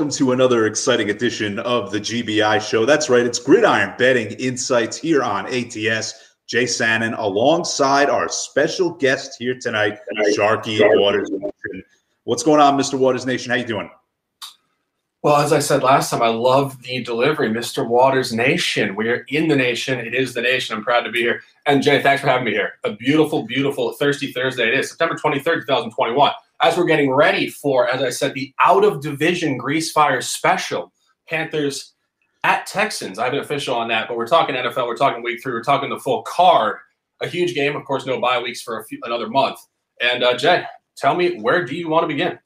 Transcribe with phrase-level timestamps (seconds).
[0.00, 2.86] Welcome to another exciting edition of the GBI show.
[2.86, 6.14] That's right, it's Gridiron Betting Insights here on ATS.
[6.46, 9.98] Jay Sanin alongside our special guest here tonight,
[10.34, 11.84] Sharky Waters Nation.
[12.24, 12.98] What's going on, Mr.
[12.98, 13.50] Waters Nation?
[13.50, 13.90] How you doing?
[15.20, 17.86] Well, as I said last time, I love the delivery, Mr.
[17.86, 18.96] Waters Nation.
[18.96, 19.98] We're in the nation.
[19.98, 20.78] It is the nation.
[20.78, 21.42] I'm proud to be here.
[21.66, 22.76] And Jay, thanks for having me here.
[22.84, 26.32] A beautiful, beautiful Thirsty Thursday it is, September 23rd, 2021
[26.62, 30.92] as we're getting ready for, as I said, the out of division Grease Fire special.
[31.28, 31.94] Panthers
[32.44, 33.18] at Texans.
[33.18, 34.86] I have an official on that, but we're talking NFL.
[34.86, 35.52] We're talking week three.
[35.52, 36.78] We're talking the full card.
[37.22, 38.06] A huge game, of course.
[38.06, 39.58] No bye weeks for few, another month.
[40.00, 40.64] And uh, Jay,
[40.96, 42.38] tell me where do you want to begin?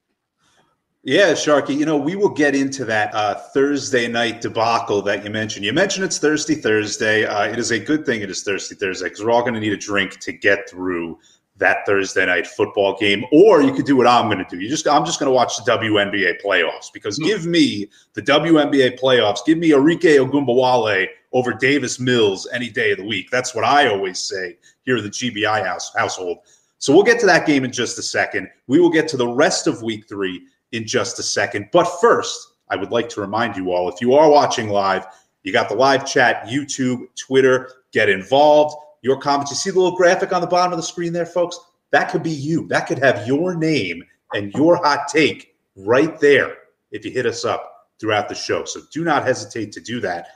[1.07, 1.77] Yeah, Sharky.
[1.77, 5.65] You know, we will get into that uh, Thursday night debacle that you mentioned.
[5.65, 7.27] You mentioned it's Thirsty Thursday.
[7.27, 9.61] Uh, it is a good thing it is Thirsty Thursday because we're all going to
[9.61, 11.19] need a drink to get through
[11.57, 14.61] that Thursday night football game, or you could do what I'm going to do.
[14.61, 17.29] You just I'm just going to watch the WNBA playoffs because mm-hmm.
[17.29, 19.39] give me the WNBA playoffs.
[19.47, 23.31] Give me Arike Ogunbowale over Davis Mills any day of the week.
[23.31, 26.39] That's what I always say here in the GBI house household.
[26.79, 28.49] So we'll get to that game in just a second.
[28.67, 31.69] We will get to the rest of week three in just a second.
[31.73, 35.07] But first, I would like to remind you all if you are watching live,
[35.45, 39.53] you got the live chat, YouTube, Twitter, get involved your comments.
[39.53, 41.61] You see the little graphic on the bottom of the screen there, folks?
[41.91, 42.67] That could be you.
[42.69, 44.03] That could have your name
[44.33, 46.57] and your hot take right there
[46.91, 48.65] if you hit us up throughout the show.
[48.65, 50.29] So do not hesitate to do that.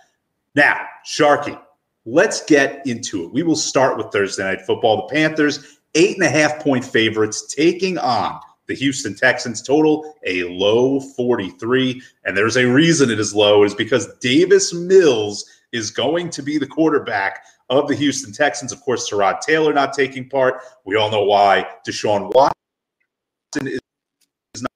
[0.55, 1.59] Now, Sharky,
[2.05, 3.33] let's get into it.
[3.33, 5.09] We will start with Thursday Night Football.
[5.09, 9.63] The Panthers, eight and a half point favorites, taking on the Houston Texans.
[9.63, 12.03] Total a low 43.
[12.27, 16.59] And there's a reason it is low, is because Davis Mills is going to be
[16.59, 18.73] the quarterback of the Houston Texans.
[18.73, 20.63] Of course, Tyrod Taylor not taking part.
[20.85, 21.67] We all know why.
[21.87, 24.71] Deshaun Watson is not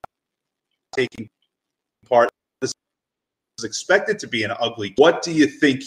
[0.92, 1.28] taking
[2.08, 2.30] part.
[2.60, 2.72] This
[3.58, 4.92] is expected to be an ugly.
[4.96, 5.84] What do you think?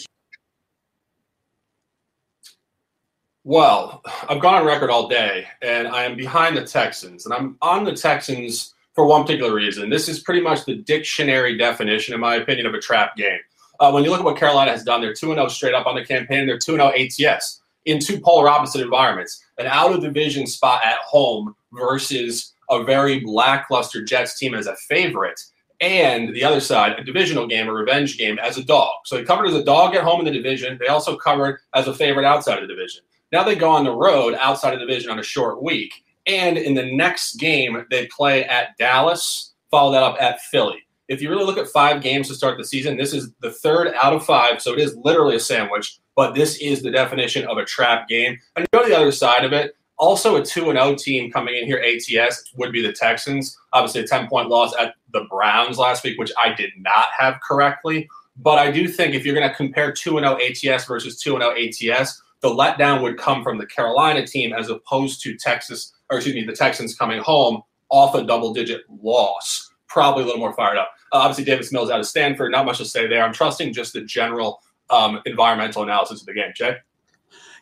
[3.44, 7.56] Well, I've gone on record all day, and I am behind the Texans, and I'm
[7.62, 9.88] on the Texans for one particular reason.
[9.88, 13.38] This is pretty much the dictionary definition, in my opinion, of a trap game.
[13.80, 15.94] Uh, when you look at what Carolina has done, they're 2 0 straight up on
[15.94, 16.46] the campaign.
[16.46, 20.98] They're 2 0 ATS in two polar opposite environments an out of division spot at
[20.98, 25.40] home versus a very lackluster Jets team as a favorite.
[25.80, 28.90] And the other side, a divisional game, a revenge game as a dog.
[29.04, 30.78] So they covered as a dog at home in the division.
[30.80, 33.02] They also covered as a favorite outside of the division.
[33.30, 35.92] Now they go on the road outside of the division on a short week.
[36.26, 41.22] And in the next game, they play at Dallas, follow that up at Philly if
[41.22, 44.12] you really look at five games to start the season, this is the third out
[44.12, 44.60] of five.
[44.60, 48.38] So it is literally a sandwich, but this is the definition of a trap game.
[48.56, 49.76] And go to the other side of it.
[49.98, 53.56] Also, a 2 0 team coming in here, ATS, would be the Texans.
[53.72, 57.40] Obviously, a 10 point loss at the Browns last week, which I did not have
[57.40, 58.06] correctly.
[58.36, 61.52] But I do think if you're going to compare 2 0 ATS versus 2 0
[61.52, 66.34] ATS, the letdown would come from the Carolina team as opposed to Texas, or excuse
[66.34, 69.65] me, the Texans coming home off a double digit loss.
[69.96, 70.90] Probably a little more fired up.
[71.10, 72.52] Uh, obviously, Davis Mills out of Stanford.
[72.52, 73.24] Not much to say there.
[73.24, 76.52] I'm trusting just the general um, environmental analysis of the game.
[76.54, 76.76] Jay?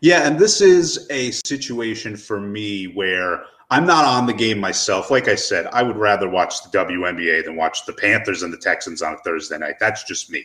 [0.00, 5.12] Yeah, and this is a situation for me where I'm not on the game myself.
[5.12, 8.58] Like I said, I would rather watch the WNBA than watch the Panthers and the
[8.58, 9.76] Texans on a Thursday night.
[9.78, 10.44] That's just me.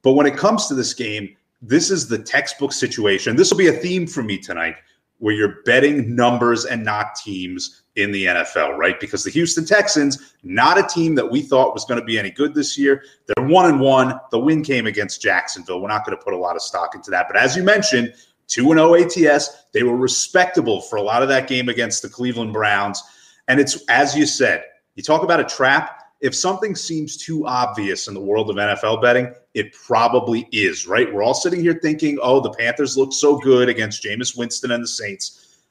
[0.00, 3.36] But when it comes to this game, this is the textbook situation.
[3.36, 4.76] This will be a theme for me tonight
[5.18, 8.98] where you're betting numbers and not teams in the NFL, right?
[9.00, 12.30] Because the Houston Texans, not a team that we thought was going to be any
[12.30, 13.02] good this year.
[13.26, 14.20] They're one and one.
[14.30, 15.80] The win came against Jacksonville.
[15.80, 17.26] We're not going to put a lot of stock into that.
[17.28, 18.14] But as you mentioned,
[18.46, 22.52] 2 0 ATS, they were respectable for a lot of that game against the Cleveland
[22.52, 23.02] Browns.
[23.48, 24.62] And it's, as you said,
[24.94, 26.02] you talk about a trap.
[26.20, 31.12] If something seems too obvious in the world of NFL betting, it probably is, right?
[31.12, 34.82] We're all sitting here thinking, oh, the Panthers look so good against Jameis Winston and
[34.82, 35.62] the Saints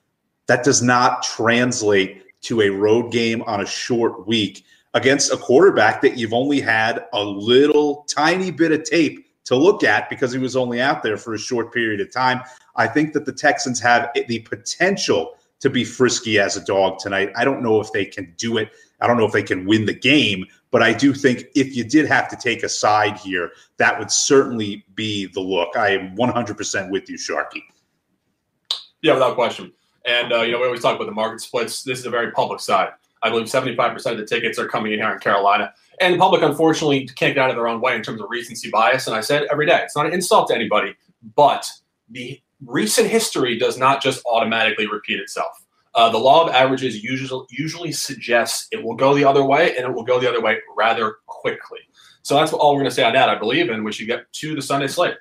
[0.47, 6.01] that does not translate to a road game on a short week against a quarterback
[6.01, 10.39] that you've only had a little tiny bit of tape to look at because he
[10.39, 12.41] was only out there for a short period of time.
[12.75, 17.31] I think that the Texans have the potential to be frisky as a dog tonight.
[17.35, 18.71] I don't know if they can do it.
[18.99, 21.83] I don't know if they can win the game, but I do think if you
[21.83, 25.77] did have to take a side here, that would certainly be the look.
[25.77, 27.61] I am 100% with you, Sharky.
[29.01, 29.71] Yeah, without question.
[30.05, 31.83] And uh, you know, we always talk about the market splits.
[31.83, 32.89] This is a very public side.
[33.23, 35.73] I believe 75% of the tickets are coming in here in Carolina.
[35.99, 38.69] And the public, unfortunately, can't get out of their own way in terms of recency
[38.69, 39.07] bias.
[39.07, 40.95] And I said every day, it's not an insult to anybody,
[41.35, 41.67] but
[42.09, 45.63] the recent history does not just automatically repeat itself.
[45.97, 49.83] Uh, the law of averages usually usually suggests it will go the other way, and
[49.83, 51.79] it will go the other way rather quickly.
[52.21, 54.31] So that's all we're going to say on that, I believe, and we should get
[54.33, 55.15] to the Sunday slate.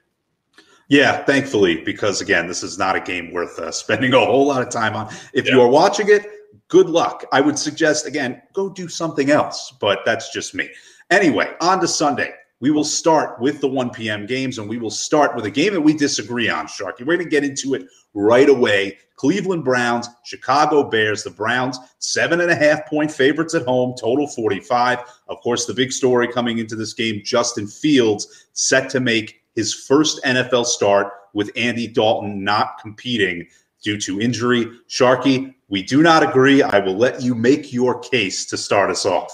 [0.89, 4.61] Yeah, thankfully, because again, this is not a game worth uh, spending a whole lot
[4.61, 5.09] of time on.
[5.33, 5.53] If yeah.
[5.53, 6.27] you are watching it,
[6.69, 7.25] good luck.
[7.33, 10.69] I would suggest, again, go do something else, but that's just me.
[11.11, 12.35] Anyway, on to Sunday.
[12.61, 14.25] We will start with the 1 p.m.
[14.25, 17.01] games, and we will start with a game that we disagree on, Sharky.
[17.01, 18.97] We're going to get into it right away.
[19.17, 21.23] Cleveland Browns, Chicago Bears.
[21.23, 25.01] The Browns, seven and a half point favorites at home, total 45.
[25.29, 29.75] Of course, the big story coming into this game Justin Fields set to make his
[29.75, 33.47] first NFL start with Andy Dalton not competing
[33.83, 34.67] due to injury.
[34.89, 36.63] Sharky, we do not agree.
[36.63, 39.31] I will let you make your case to start us off.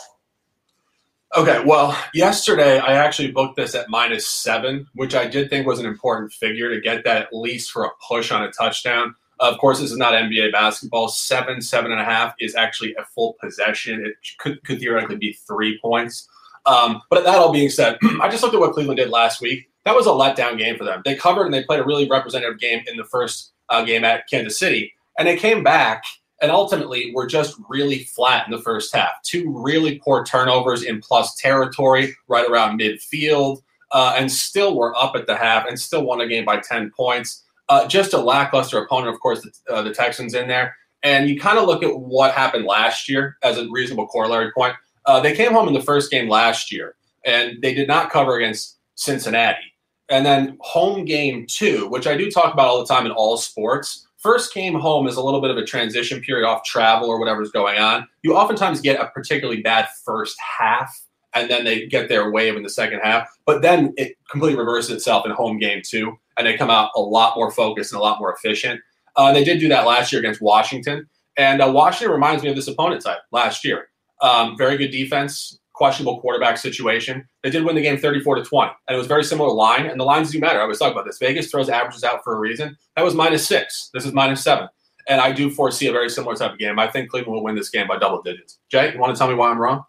[1.35, 5.79] Okay, well, yesterday I actually booked this at minus seven, which I did think was
[5.79, 9.15] an important figure to get that at least for a push on a touchdown.
[9.41, 11.09] Of course, this is not NBA basketball.
[11.09, 14.05] Seven, seven and a half is actually a full possession.
[14.05, 16.29] It could, could theoretically be three points.
[16.67, 19.71] Um, but that all being said, I just looked at what Cleveland did last week.
[19.87, 21.01] That was a letdown game for them.
[21.03, 24.29] They covered and they played a really representative game in the first uh, game at
[24.29, 26.05] Kansas City, and they came back
[26.43, 29.23] and ultimately we were just really flat in the first half.
[29.23, 33.63] Two really poor turnovers in plus territory right around midfield,
[33.93, 36.91] uh, and still were up at the half and still won a game by 10
[36.97, 37.45] points.
[37.69, 40.77] Uh, just a lackluster opponent, of course, the, uh, the Texans in there.
[41.05, 44.75] And you kind of look at what happened last year as a reasonable corollary point.
[45.07, 48.37] Uh, they came home in the first game last year, and they did not cover
[48.37, 49.73] against Cincinnati.
[50.09, 53.37] And then home game two, which I do talk about all the time in all
[53.37, 57.19] sports, first came home is a little bit of a transition period off travel or
[57.19, 58.07] whatever's going on.
[58.23, 60.97] You oftentimes get a particularly bad first half,
[61.35, 63.29] and then they get their wave in the second half.
[63.45, 67.01] But then it completely reverses itself in home game two, and they come out a
[67.01, 68.81] lot more focused and a lot more efficient.
[69.17, 72.57] Uh, they did do that last year against Washington, and uh, Washington reminds me of
[72.57, 73.89] this opponent type last year.
[74.23, 77.27] Um, very good defense, questionable quarterback situation.
[77.43, 79.87] They did win the game 34 to 20, and it was very similar line.
[79.87, 80.61] And the lines do matter.
[80.61, 81.19] I was talking about this.
[81.19, 82.77] Vegas throws averages out for a reason.
[82.97, 83.91] That was minus six.
[83.93, 84.69] This is minus seven.
[85.09, 86.79] And I do foresee a very similar type of game.
[86.79, 88.59] I think Cleveland will win this game by double digits.
[88.71, 89.85] Jay, you want to tell me why I'm wrong?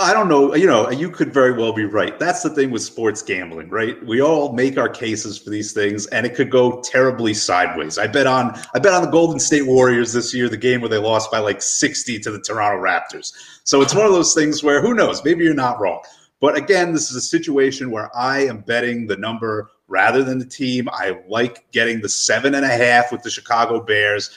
[0.00, 0.54] I don't know.
[0.54, 2.18] You know, you could very well be right.
[2.18, 4.02] That's the thing with sports gambling, right?
[4.06, 7.98] We all make our cases for these things, and it could go terribly sideways.
[7.98, 10.88] I bet on I bet on the Golden State Warriors this year, the game where
[10.88, 13.34] they lost by like sixty to the Toronto Raptors.
[13.64, 15.22] So it's one of those things where who knows?
[15.22, 16.00] Maybe you're not wrong.
[16.40, 20.46] But again, this is a situation where I am betting the number rather than the
[20.46, 20.88] team.
[20.90, 24.30] I like getting the seven and a half with the Chicago Bears.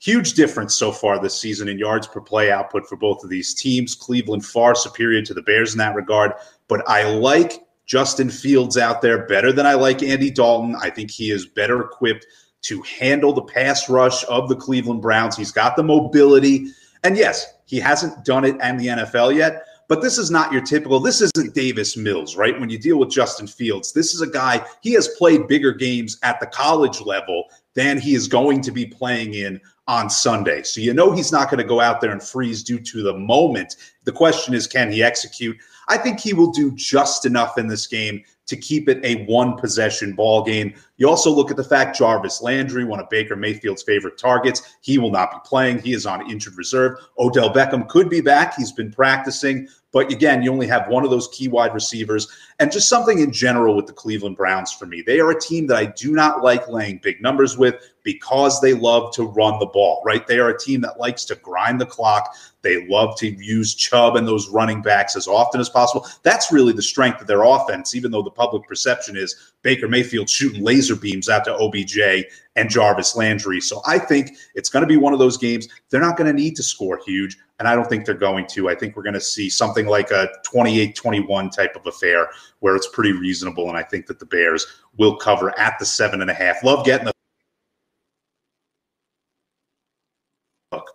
[0.00, 3.54] Huge difference so far this season in yards per play output for both of these
[3.54, 3.94] teams.
[3.94, 6.32] Cleveland far superior to the Bears in that regard.
[6.68, 10.76] But I like Justin Fields out there better than I like Andy Dalton.
[10.80, 12.26] I think he is better equipped
[12.62, 15.36] to handle the pass rush of the Cleveland Browns.
[15.36, 16.68] He's got the mobility.
[17.02, 20.62] And yes, he hasn't done it in the NFL yet, but this is not your
[20.62, 22.58] typical, this isn't Davis Mills, right?
[22.58, 26.18] When you deal with Justin Fields, this is a guy, he has played bigger games
[26.22, 27.44] at the college level
[27.78, 30.64] than he is going to be playing in on Sunday.
[30.64, 33.14] So you know he's not going to go out there and freeze due to the
[33.14, 33.76] moment.
[34.02, 35.56] The question is, can he execute?
[35.88, 39.56] I think he will do just enough in this game to keep it a one
[39.56, 40.74] possession ball game.
[40.96, 44.96] You also look at the fact Jarvis Landry, one of Baker Mayfield's favorite targets, he
[44.98, 45.80] will not be playing.
[45.80, 46.98] He is on injured reserve.
[47.18, 48.54] Odell Beckham could be back.
[48.54, 49.68] He's been practicing.
[49.92, 52.28] But again, you only have one of those key wide receivers.
[52.58, 55.02] And just something in general with the Cleveland Browns for me.
[55.02, 57.76] They are a team that I do not like laying big numbers with
[58.08, 60.26] because they love to run the ball, right?
[60.26, 62.34] They are a team that likes to grind the clock.
[62.62, 66.06] They love to use Chubb and those running backs as often as possible.
[66.22, 70.30] That's really the strength of their offense, even though the public perception is Baker Mayfield
[70.30, 72.24] shooting laser beams out to OBJ
[72.56, 73.60] and Jarvis Landry.
[73.60, 75.68] So I think it's going to be one of those games.
[75.90, 78.70] They're not going to need to score huge, and I don't think they're going to.
[78.70, 82.74] I think we're going to see something like a 28 21 type of affair where
[82.74, 83.68] it's pretty reasonable.
[83.68, 86.64] And I think that the Bears will cover at the seven and a half.
[86.64, 87.12] Love getting the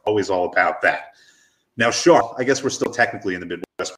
[0.06, 1.14] always all about that.
[1.78, 3.98] Now, sure, I guess we're still technically in the Midwest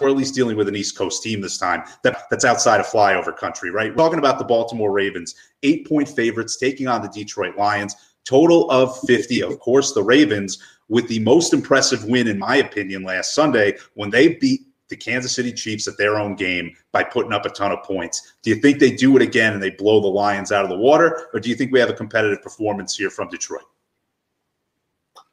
[0.00, 2.86] or at least dealing with an East Coast team this time that, that's outside of
[2.86, 3.90] flyover country, right?
[3.90, 8.70] We're talking about the Baltimore Ravens, eight point favorites taking on the Detroit Lions, total
[8.70, 9.42] of 50.
[9.42, 14.10] Of course, the Ravens with the most impressive win, in my opinion, last Sunday when
[14.10, 17.72] they beat the Kansas City Chiefs at their own game by putting up a ton
[17.72, 18.34] of points.
[18.42, 20.78] Do you think they do it again and they blow the Lions out of the
[20.78, 23.64] water, or do you think we have a competitive performance here from Detroit?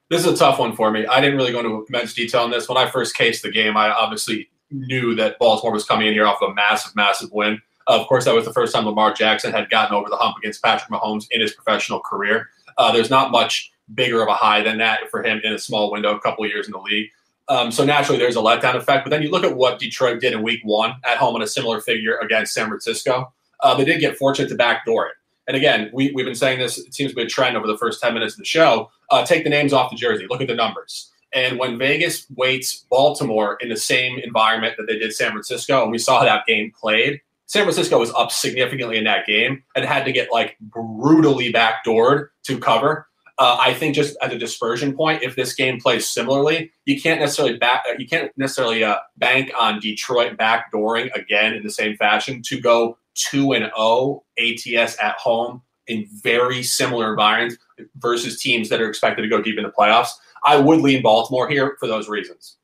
[0.10, 1.06] This is a tough one for me.
[1.08, 2.70] I didn't really go into immense detail on this.
[2.70, 6.28] When I first cased the game, I obviously knew that Baltimore was coming in here
[6.28, 7.60] off a massive, massive win.
[7.88, 10.64] Of course, that was the first time Lamar Jackson had gotten over the hump against
[10.64, 12.50] Patrick Mahomes in his professional career.
[12.78, 15.92] Uh, there's not much bigger of a high than that for him in a small
[15.92, 17.10] window, a couple of years in the league.
[17.48, 19.06] Um, so naturally, there's a letdown effect.
[19.06, 21.48] But then you look at what Detroit did in Week One at home in a
[21.48, 23.32] similar figure against San Francisco.
[23.62, 25.14] Uh, they did get fortunate to backdoor it.
[25.48, 26.78] And again, we, we've been saying this.
[26.78, 28.90] It seems to be a trend over the first 10 minutes of the show.
[29.12, 30.25] Uh, take the names off the jersey.
[30.30, 31.12] Look at the numbers.
[31.34, 35.92] And when Vegas weights Baltimore in the same environment that they did San Francisco, and
[35.92, 40.06] we saw that game played, San Francisco was up significantly in that game and had
[40.06, 43.08] to get like brutally backdoored to cover.
[43.38, 47.20] Uh, I think just as a dispersion point, if this game plays similarly, you can't
[47.20, 52.42] necessarily back, you can't necessarily uh, bank on Detroit backdooring again in the same fashion
[52.44, 57.57] to go two and zero oh ATS at home in very similar environments
[57.98, 60.10] versus teams that are expected to go deep in the playoffs.
[60.43, 62.57] I would lean Baltimore here for those reasons.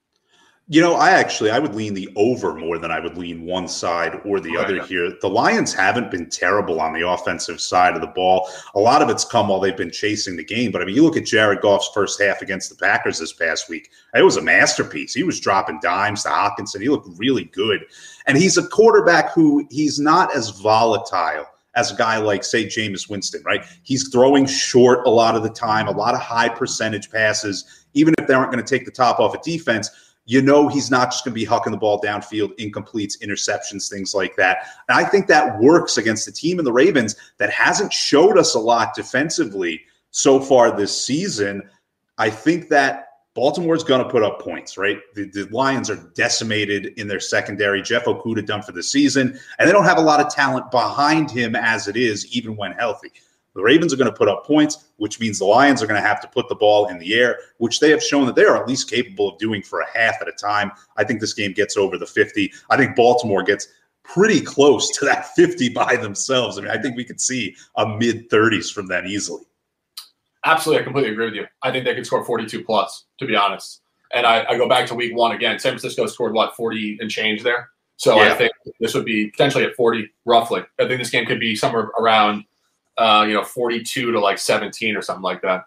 [0.72, 3.68] You know, I actually I would lean the over more than I would lean one
[3.68, 5.12] side or the other here.
[5.20, 8.50] The Lions haven't been terrible on the offensive side of the ball.
[8.76, 10.72] A lot of it's come while they've been chasing the game.
[10.72, 13.68] But I mean, you look at Jared Goff's first half against the Packers this past
[13.68, 13.90] week.
[14.16, 15.14] It was a masterpiece.
[15.14, 16.80] He was dropping dimes to Hockenson.
[16.80, 17.82] He looked really good.
[18.26, 23.10] And he's a quarterback who he's not as volatile as a guy like, say, Jameis
[23.10, 23.66] Winston, right?
[23.84, 28.14] He's throwing short a lot of the time, a lot of high percentage passes, even
[28.18, 29.90] if they aren't going to take the top off a of defense
[30.32, 34.16] you know he's not just going to be hucking the ball downfield, incompletes, interceptions, things
[34.16, 34.66] like that.
[34.88, 38.56] And I think that works against the team in the Ravens that hasn't showed us
[38.56, 41.70] a lot defensively so far this season.
[42.18, 45.00] I think that Baltimore's going to put up points, right?
[45.16, 47.82] The, the, Lions are decimated in their secondary.
[47.82, 51.30] Jeff Okudah done for the season, and they don't have a lot of talent behind
[51.30, 53.12] him as it is, even when healthy.
[53.54, 56.08] The Ravens are going to put up points, which means the Lions are going to
[56.08, 58.56] have to put the ball in the air, which they have shown that they are
[58.56, 60.72] at least capable of doing for a half at a time.
[60.98, 62.52] I think this game gets over the 50.
[62.70, 63.68] I think Baltimore gets
[64.04, 66.58] pretty close to that 50 by themselves.
[66.58, 69.44] I mean, I think we could see a mid 30s from that easily.
[70.46, 70.82] Absolutely.
[70.82, 71.46] I completely agree with you.
[71.62, 73.82] I think they could score 42 plus, to be honest.
[74.14, 75.60] And I, I go back to week one again.
[75.60, 77.70] San Francisco scored, what, 40 and change there?
[77.98, 78.32] So yeah.
[78.32, 80.64] I think this would be potentially at 40, roughly.
[80.80, 82.44] I think this game could be somewhere around
[82.98, 85.66] uh, you know, 42 to like 17 or something like that.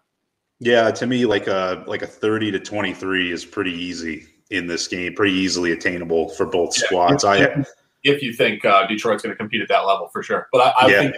[0.60, 4.86] Yeah, to me, like a like a 30 to 23 is pretty easy in this
[4.86, 7.24] game, pretty easily attainable for both yeah, squads.
[7.24, 7.64] If, I
[8.04, 10.86] if you think uh, Detroit's going to compete at that level for sure, but I,
[10.86, 11.00] I yeah.
[11.00, 11.16] think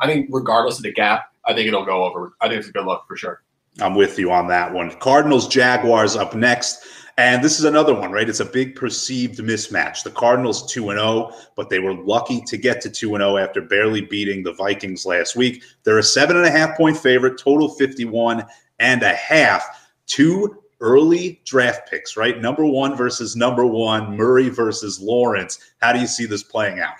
[0.00, 2.32] I think regardless of the gap, I think it'll go over.
[2.40, 3.42] I think it's a good look for sure.
[3.80, 4.90] I'm with you on that one.
[4.98, 6.84] Cardinals Jaguars up next.
[7.20, 8.30] And this is another one, right?
[8.30, 10.04] It's a big perceived mismatch.
[10.04, 14.00] The Cardinals 2 0, but they were lucky to get to 2 0 after barely
[14.00, 15.62] beating the Vikings last week.
[15.84, 18.46] They're a seven and a half point favorite, total 51
[18.78, 19.86] and a half.
[20.06, 22.40] Two early draft picks, right?
[22.40, 25.58] Number one versus number one, Murray versus Lawrence.
[25.82, 26.94] How do you see this playing out?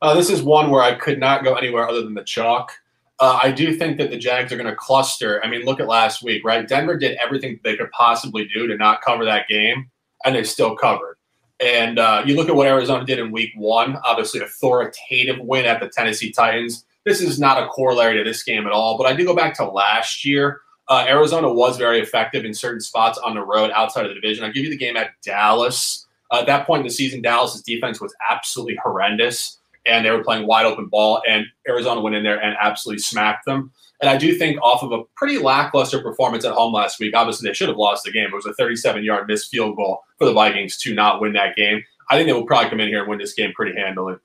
[0.00, 2.72] Uh, this is one where I could not go anywhere other than the chalk.
[3.18, 5.42] Uh, I do think that the Jags are going to cluster.
[5.42, 6.68] I mean, look at last week, right?
[6.68, 9.90] Denver did everything they could possibly do to not cover that game,
[10.24, 11.16] and they still covered.
[11.58, 15.80] And uh, you look at what Arizona did in week one, obviously, authoritative win at
[15.80, 16.84] the Tennessee Titans.
[17.06, 19.54] This is not a corollary to this game at all, but I do go back
[19.54, 20.60] to last year.
[20.88, 24.44] Uh, Arizona was very effective in certain spots on the road outside of the division.
[24.44, 26.06] I'll give you the game at Dallas.
[26.30, 30.24] Uh, at that point in the season, Dallas's defense was absolutely horrendous and they were
[30.24, 33.72] playing wide open ball, and Arizona went in there and absolutely smacked them.
[34.00, 37.48] And I do think off of a pretty lackluster performance at home last week, obviously
[37.48, 38.26] they should have lost the game.
[38.26, 41.56] It was a 37 yard missed field goal for the Vikings to not win that
[41.56, 41.82] game.
[42.10, 44.16] I think they will probably come in here and win this game pretty handily.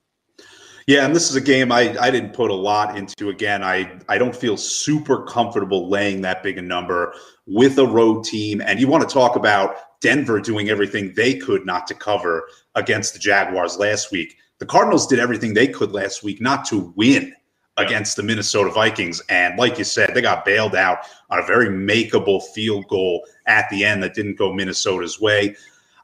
[0.86, 3.28] Yeah, and this is a game I, I didn't put a lot into.
[3.28, 7.14] Again, I, I don't feel super comfortable laying that big a number
[7.46, 8.60] with a road team.
[8.60, 13.12] And you want to talk about Denver doing everything they could not to cover against
[13.14, 14.36] the Jaguars last week.
[14.62, 17.34] The Cardinals did everything they could last week not to win
[17.78, 19.20] against the Minnesota Vikings.
[19.28, 20.98] And like you said, they got bailed out
[21.30, 25.56] on a very makeable field goal at the end that didn't go Minnesota's way.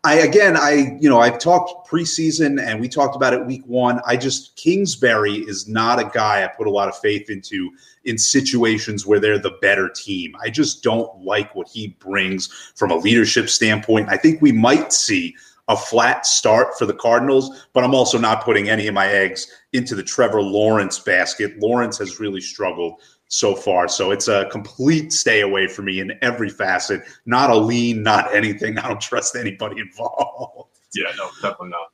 [0.02, 4.00] I again, I you know, I've talked preseason and we talked about it week one.
[4.04, 7.70] I just Kingsbury is not a guy I put a lot of faith into
[8.06, 10.34] in situations where they're the better team.
[10.42, 14.08] I just don't like what he brings from a leadership standpoint.
[14.08, 15.36] I think we might see
[15.68, 19.46] a flat start for the Cardinals, but I'm also not putting any of my eggs
[19.72, 21.58] into the Trevor Lawrence basket.
[21.58, 23.88] Lawrence has really struggled so far.
[23.88, 27.02] So it's a complete stay away from me in every facet.
[27.26, 28.78] Not a lean, not anything.
[28.78, 30.78] I don't trust anybody involved.
[30.94, 31.88] Yeah, no, definitely not.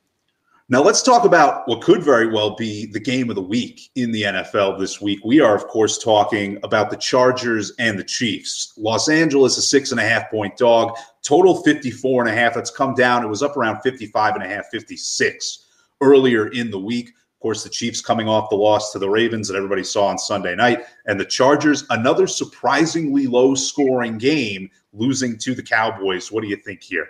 [0.71, 4.13] Now, let's talk about what could very well be the game of the week in
[4.13, 5.21] the NFL this week.
[5.23, 8.73] We are, of course, talking about the Chargers and the Chiefs.
[8.79, 12.55] Los Angeles, a six and a half point dog, total 54 and a half.
[12.55, 13.23] That's come down.
[13.23, 15.67] It was up around 55 and a half, 56
[16.01, 17.09] earlier in the week.
[17.09, 20.17] Of course, the Chiefs coming off the loss to the Ravens that everybody saw on
[20.17, 26.33] Sunday night, and the Chargers, another surprisingly low scoring game, losing to the Cowboys.
[26.33, 27.07] What do you think here?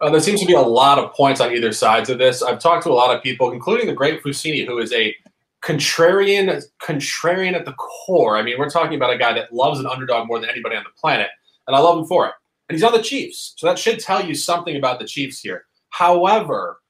[0.00, 2.42] Uh, there seems to be a lot of points on either sides of this.
[2.42, 5.14] I've talked to a lot of people, including the great Fusini, who is a
[5.62, 8.36] contrarian, contrarian at the core.
[8.36, 10.84] I mean, we're talking about a guy that loves an underdog more than anybody on
[10.84, 11.28] the planet,
[11.66, 12.32] and I love him for it.
[12.68, 15.66] And he's on the Chiefs, so that should tell you something about the Chiefs here.
[15.90, 16.80] However,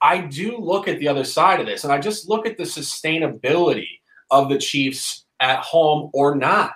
[0.00, 2.64] I do look at the other side of this, and I just look at the
[2.64, 3.88] sustainability
[4.30, 6.74] of the Chiefs at home or not.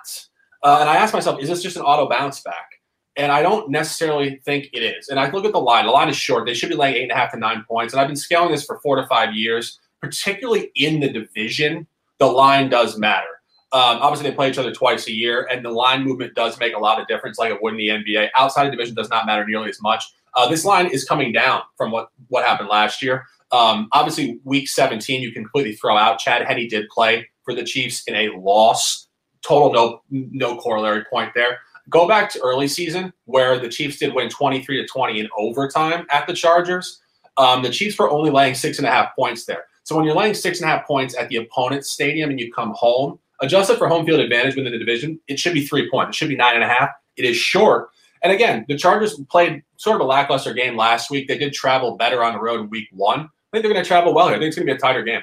[0.63, 2.78] Uh, and I ask myself, is this just an auto bounce back?
[3.19, 5.09] And I don't necessarily think it is.
[5.09, 5.85] And I look at the line.
[5.85, 6.45] The line is short.
[6.45, 7.93] They should be laying eight and a half to nine points.
[7.93, 11.85] And I've been scaling this for four to five years, particularly in the division.
[12.19, 13.27] The line does matter.
[13.71, 16.73] Um, obviously, they play each other twice a year, and the line movement does make
[16.73, 18.29] a lot of difference, like it would in the NBA.
[18.37, 20.05] Outside of division does not matter nearly as much.
[20.33, 23.25] Uh, this line is coming down from what what happened last year.
[23.51, 26.19] Um, obviously, week 17, you can completely throw out.
[26.19, 29.07] Chad Henne did play for the Chiefs in a loss.
[29.41, 31.59] Total no no corollary point there.
[31.89, 36.05] Go back to early season where the Chiefs did win 23 to 20 in overtime
[36.09, 37.01] at the Chargers.
[37.37, 39.65] Um, the Chiefs were only laying six and a half points there.
[39.83, 42.51] So when you're laying six and a half points at the opponent's stadium and you
[42.53, 46.09] come home, adjusted for home field advantage within the division, it should be three points.
[46.09, 46.89] It should be nine and a half.
[47.15, 47.89] It is short.
[48.21, 51.27] And again, the Chargers played sort of a lackluster game last week.
[51.27, 53.21] They did travel better on the road in week one.
[53.21, 54.35] I think they're going to travel well here.
[54.35, 55.21] I think it's going to be a tighter game.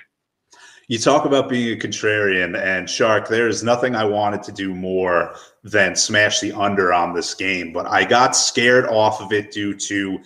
[0.88, 4.72] You talk about being a contrarian, and Shark, there is nothing I wanted to do
[4.72, 9.50] more than smash the under on this game, but I got scared off of it
[9.50, 10.20] due to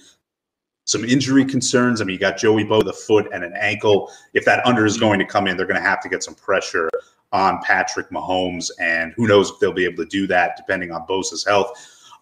[0.84, 2.02] some injury concerns.
[2.02, 4.12] I mean, you got Joey Bosa, a foot and an ankle.
[4.34, 6.34] If that under is going to come in, they're going to have to get some
[6.34, 6.90] pressure
[7.32, 11.06] on Patrick Mahomes, and who knows if they'll be able to do that depending on
[11.06, 11.72] Bosa's health.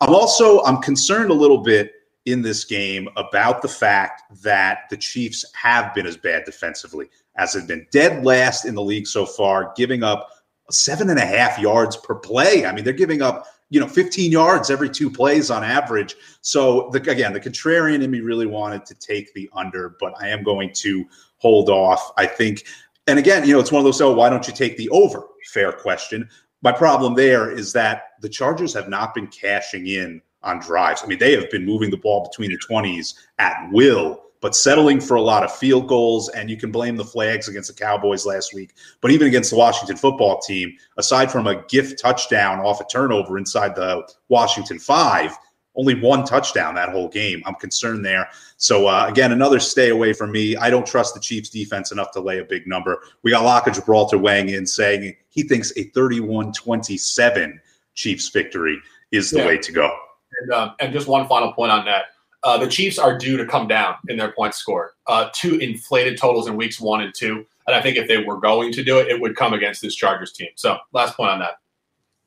[0.00, 1.92] I'm also I'm concerned a little bit
[2.24, 7.54] in this game about the fact that the Chiefs have been as bad defensively as
[7.54, 10.30] have been dead last in the league so far, giving up
[10.70, 12.66] seven and a half yards per play.
[12.66, 16.16] I mean, they're giving up you know 15 yards every two plays on average.
[16.40, 20.28] So the, again, the contrarian in me really wanted to take the under, but I
[20.28, 21.04] am going to
[21.36, 22.12] hold off.
[22.16, 22.64] I think,
[23.06, 24.00] and again, you know, it's one of those.
[24.00, 25.22] Oh, why don't you take the over?
[25.52, 26.28] Fair question.
[26.60, 31.02] My problem there is that the Chargers have not been cashing in on drives.
[31.02, 35.00] I mean, they have been moving the ball between the 20s at will, but settling
[35.00, 36.28] for a lot of field goals.
[36.30, 39.56] And you can blame the flags against the Cowboys last week, but even against the
[39.56, 45.36] Washington football team, aside from a gift touchdown off a turnover inside the Washington five,
[45.78, 47.42] only one touchdown that whole game.
[47.46, 48.28] I'm concerned there.
[48.56, 50.56] So uh, again, another stay away from me.
[50.56, 53.00] I don't trust the Chiefs defense enough to lay a big number.
[53.22, 57.58] We got Locke of Gibraltar weighing in saying he thinks a 31-27
[57.94, 58.78] Chiefs victory
[59.12, 59.46] is the yeah.
[59.46, 59.96] way to go.
[60.42, 62.06] And, uh, and just one final point on that.
[62.44, 64.90] Uh, the Chiefs are due to come down in their points scored.
[65.06, 67.44] Uh, two inflated totals in weeks one and two.
[67.66, 69.94] And I think if they were going to do it, it would come against this
[69.94, 70.48] Chargers team.
[70.54, 71.56] So last point on that.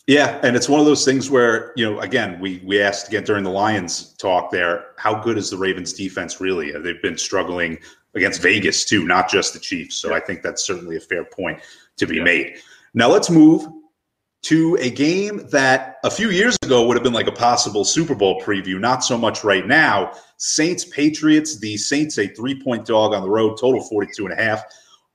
[0.08, 3.24] Yeah, and it's one of those things where you know, again, we we asked again
[3.24, 6.71] during the Lions talk there, how good is the Ravens defense really?
[6.71, 7.78] They've been struggling
[8.15, 9.95] against Vegas too, not just the Chiefs.
[9.95, 10.17] So yeah.
[10.17, 11.60] I think that's certainly a fair point
[11.97, 12.24] to be yeah.
[12.24, 12.56] made.
[12.93, 13.67] Now let's move
[14.43, 18.15] to a game that a few years ago would have been like a possible Super
[18.15, 20.13] Bowl preview, not so much right now.
[20.38, 24.63] Saints Patriots, the Saints a three-point dog on the road, total 42 and a half.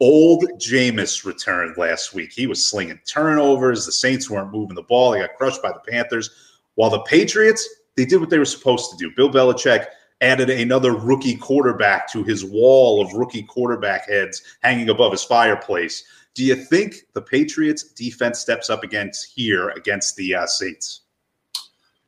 [0.00, 2.30] Old Jameis returned last week.
[2.32, 3.86] He was slinging turnovers.
[3.86, 5.12] The Saints weren't moving the ball.
[5.12, 6.30] They got crushed by the Panthers.
[6.74, 9.10] While the Patriots, they did what they were supposed to do.
[9.16, 9.86] Bill Belichick
[10.20, 16.04] added another rookie quarterback to his wall of rookie quarterback heads hanging above his fireplace.
[16.36, 21.00] Do you think the Patriots defense steps up against here against the uh, Saints?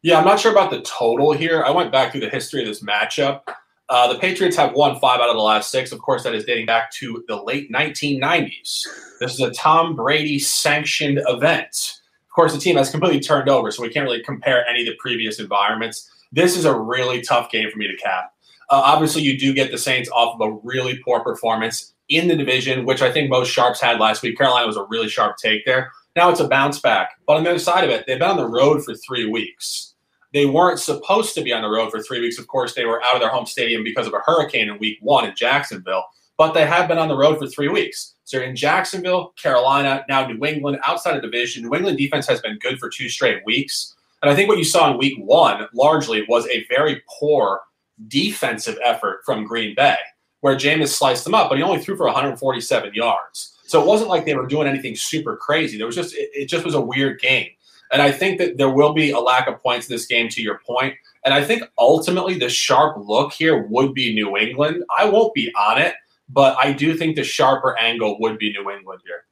[0.03, 1.65] Yeah, I'm not sure about the total here.
[1.65, 3.41] I went back through the history of this matchup.
[3.89, 5.93] Uh, the Patriots have won five out of the last six.
[5.93, 8.87] Of course, that is dating back to the late 1990s.
[9.19, 11.95] This is a Tom Brady sanctioned event.
[12.27, 14.89] Of course, the team has completely turned over, so we can't really compare any of
[14.89, 16.07] the previous environments.
[16.33, 18.35] This is a really tough game for me to cap.
[18.69, 22.37] Uh, obviously, you do get the Saints off of a really poor performance in the
[22.37, 24.39] division, which I think most sharps had last week.
[24.39, 25.93] Carolina was a really sharp take there.
[26.17, 27.11] Now it's a bounce back.
[27.27, 29.95] But on the other side of it, they've been on the road for three weeks.
[30.33, 32.39] They weren't supposed to be on the road for three weeks.
[32.39, 34.99] Of course, they were out of their home stadium because of a hurricane in week
[35.01, 36.05] one in Jacksonville,
[36.37, 38.15] but they have been on the road for three weeks.
[38.25, 41.63] So in Jacksonville, Carolina, now New England, outside of division.
[41.63, 43.95] New England defense has been good for two straight weeks.
[44.21, 47.61] And I think what you saw in week one largely was a very poor
[48.07, 49.97] defensive effort from Green Bay,
[50.41, 53.57] where Jameis sliced them up, but he only threw for 147 yards.
[53.67, 55.77] So it wasn't like they were doing anything super crazy.
[55.77, 57.49] There was just it, it just was a weird game.
[57.91, 60.43] And I think that there will be a lack of points in this game, to
[60.43, 60.95] your point.
[61.25, 64.85] And I think ultimately the sharp look here would be New England.
[64.99, 65.95] I won't be on it,
[66.29, 69.25] but I do think the sharper angle would be New England here.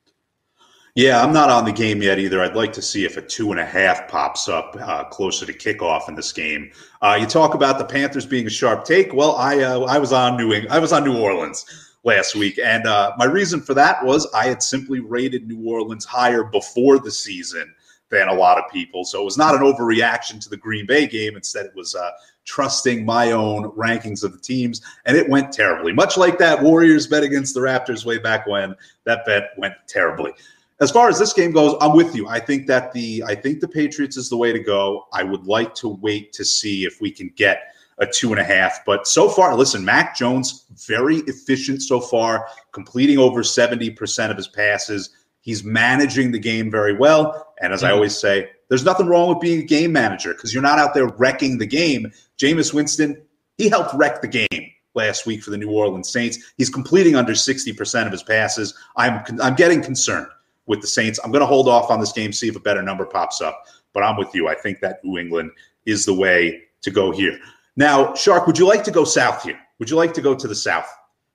[0.97, 2.41] Yeah, I'm not on the game yet either.
[2.41, 5.53] I'd like to see if a two and a half pops up uh, closer to
[5.53, 6.73] kickoff in this game.
[7.03, 9.13] Uh, you talk about the Panthers being a sharp take.
[9.13, 11.67] Well, I uh, I was on New England, I was on New Orleans
[12.03, 16.07] last week, and uh, my reason for that was I had simply rated New Orleans
[16.07, 17.75] higher before the season
[18.09, 19.05] than a lot of people.
[19.05, 21.37] So it was not an overreaction to the Green Bay game.
[21.37, 22.11] Instead, it was uh,
[22.47, 25.93] trusting my own rankings of the teams, and it went terribly.
[25.93, 30.33] Much like that Warriors bet against the Raptors way back when, that bet went terribly
[30.81, 32.29] as far as this game goes, I'm with you.
[32.29, 35.07] I think that the I think the Patriots is the way to go.
[35.13, 38.45] I would like to wait to see if we can get a two and a
[38.45, 38.85] half.
[38.85, 44.49] But so far, listen, Mac Jones very efficient so far, completing over 70% of his
[44.49, 45.11] passes.
[45.41, 47.55] He's managing the game very well.
[47.61, 47.83] And as.
[47.83, 50.93] I always say, there's nothing wrong with being a game manager because you're not out
[50.93, 52.13] there wrecking the game.
[52.39, 53.23] Jameis Winston,
[53.57, 56.39] he helped wreck the game last week for the New Orleans Saints.
[56.59, 58.75] He's completing under 60% of his passes.
[58.97, 60.27] I'm I'm getting concerned
[60.67, 61.19] with the Saints.
[61.25, 63.65] I'm going to hold off on this game, see if a better number pops up.
[63.93, 64.49] But I'm with you.
[64.49, 65.51] I think that New England
[65.87, 67.39] is the way to go here.
[67.77, 69.59] Now, Shark, would you like to go south here?
[69.79, 70.89] Would you like to go to the south?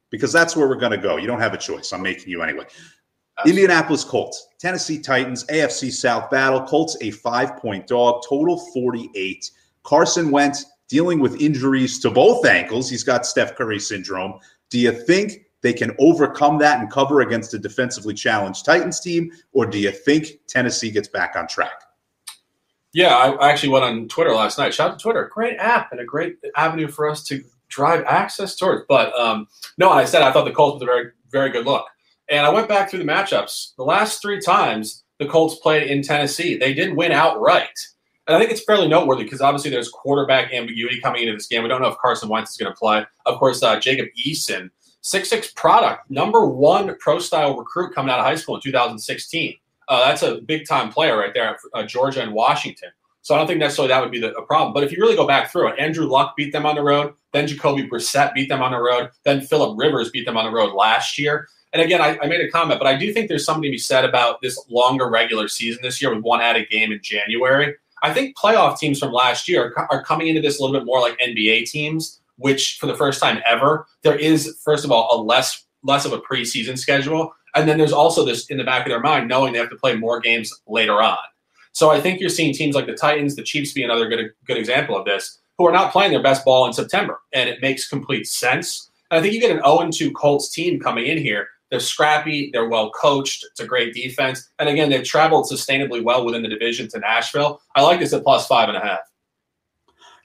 [0.10, 1.18] Because that's where we're going to go.
[1.18, 1.94] You don't have a choice.
[1.94, 2.66] I'm making you anyway.
[3.46, 6.62] Indianapolis Colts, Tennessee Titans, AFC South battle.
[6.62, 9.50] Colts a five point dog, total 48.
[9.84, 12.90] Carson Wentz dealing with injuries to both ankles.
[12.90, 14.40] He's got Steph Curry syndrome.
[14.70, 19.32] Do you think they can overcome that and cover against a defensively challenged Titans team,
[19.54, 21.84] or do you think Tennessee gets back on track?
[22.94, 24.74] Yeah, I actually went on Twitter last night.
[24.74, 28.56] Shout out to Twitter, great app and a great avenue for us to drive access
[28.56, 28.84] towards.
[28.90, 29.48] But um,
[29.78, 31.86] no, I said I thought the Colts was a very, very good look.
[32.30, 33.76] And I went back through the matchups.
[33.76, 37.78] The last three times the Colts played in Tennessee, they did win outright.
[38.28, 41.64] And I think it's fairly noteworthy because obviously there's quarterback ambiguity coming into this game.
[41.64, 43.06] We don't know if Carson Wentz is going to play.
[43.26, 44.70] Of course, uh, Jacob Eason
[45.02, 49.56] Six six product, number one pro style recruit coming out of high school in 2016.
[49.88, 52.90] Uh, that's a big time player right there at uh, Georgia and Washington.
[53.24, 54.74] So I don't think necessarily that would be the, a problem.
[54.74, 57.14] But if you really go back through it, Andrew Luck beat them on the road.
[57.34, 59.10] Then Jacoby Brissett beat them on the road.
[59.24, 61.48] Then Philip Rivers beat them on the road last year.
[61.74, 63.78] And again, I, I, made a comment, but I do think there's something to be
[63.78, 67.76] said about this longer regular season this year with one added game in January.
[68.04, 71.00] I think playoff teams from last year are coming into this a little bit more
[71.00, 75.18] like NBA teams which for the first time ever, there is first of all a
[75.22, 78.90] less less of a preseason schedule, and then there's also this in the back of
[78.90, 81.18] their mind knowing they have to play more games later on.
[81.74, 84.58] So I think you're seeing teams like the Titans, the Chiefs be another good good
[84.58, 87.88] example of this, who are not playing their best ball in September, and it makes
[87.88, 88.90] complete sense.
[89.10, 91.48] And I think you get an 0 2 Colts team coming in here.
[91.70, 96.26] They're scrappy, they're well coached, it's a great defense, and again, they've traveled sustainably well
[96.26, 97.62] within the division to Nashville.
[97.76, 99.00] I like this at plus five and a half.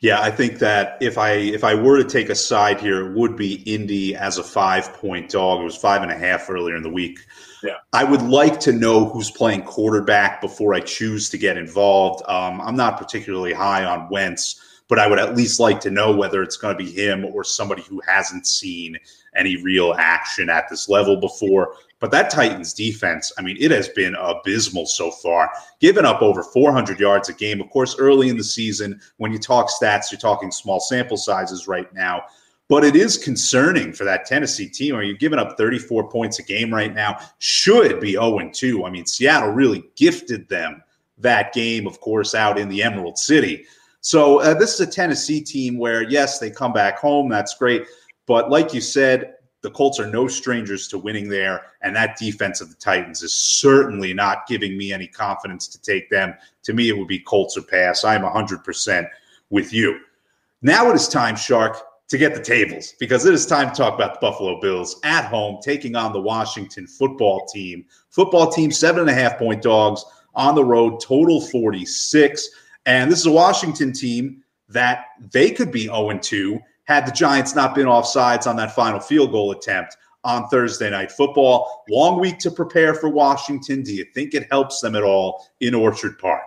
[0.00, 3.16] Yeah, I think that if I if I were to take a side here, it
[3.16, 5.60] would be Indy as a five point dog.
[5.60, 7.18] It was five and a half earlier in the week.
[7.62, 12.22] Yeah, I would like to know who's playing quarterback before I choose to get involved.
[12.28, 16.14] Um, I'm not particularly high on Wentz, but I would at least like to know
[16.14, 18.98] whether it's going to be him or somebody who hasn't seen
[19.34, 21.74] any real action at this level before.
[21.98, 26.42] But that Titans defense, I mean, it has been abysmal so far, giving up over
[26.42, 27.60] 400 yards a game.
[27.60, 31.66] Of course, early in the season, when you talk stats, you're talking small sample sizes
[31.66, 32.24] right now.
[32.68, 34.94] But it is concerning for that Tennessee team.
[34.94, 37.18] Are you giving up 34 points a game right now?
[37.38, 38.84] Should be 0 2.
[38.84, 40.82] I mean, Seattle really gifted them
[41.18, 43.64] that game, of course, out in the Emerald City.
[44.00, 47.28] So uh, this is a Tennessee team where, yes, they come back home.
[47.28, 47.86] That's great.
[48.26, 52.60] But like you said, the Colts are no strangers to winning there, and that defense
[52.60, 56.34] of the Titans is certainly not giving me any confidence to take them.
[56.64, 58.04] To me, it would be Colts or pass.
[58.04, 59.08] I'm 100%
[59.50, 59.98] with you.
[60.62, 63.94] Now it is time, Shark, to get the tables because it is time to talk
[63.94, 67.84] about the Buffalo Bills at home taking on the Washington football team.
[68.10, 72.48] Football team, seven and a half point dogs on the road, total 46.
[72.86, 77.54] And this is a Washington team that they could be 0 2 had the Giants
[77.54, 81.84] not been offsides on that final field goal attempt on Thursday night football.
[81.88, 83.82] Long week to prepare for Washington.
[83.82, 86.42] Do you think it helps them at all in Orchard Park?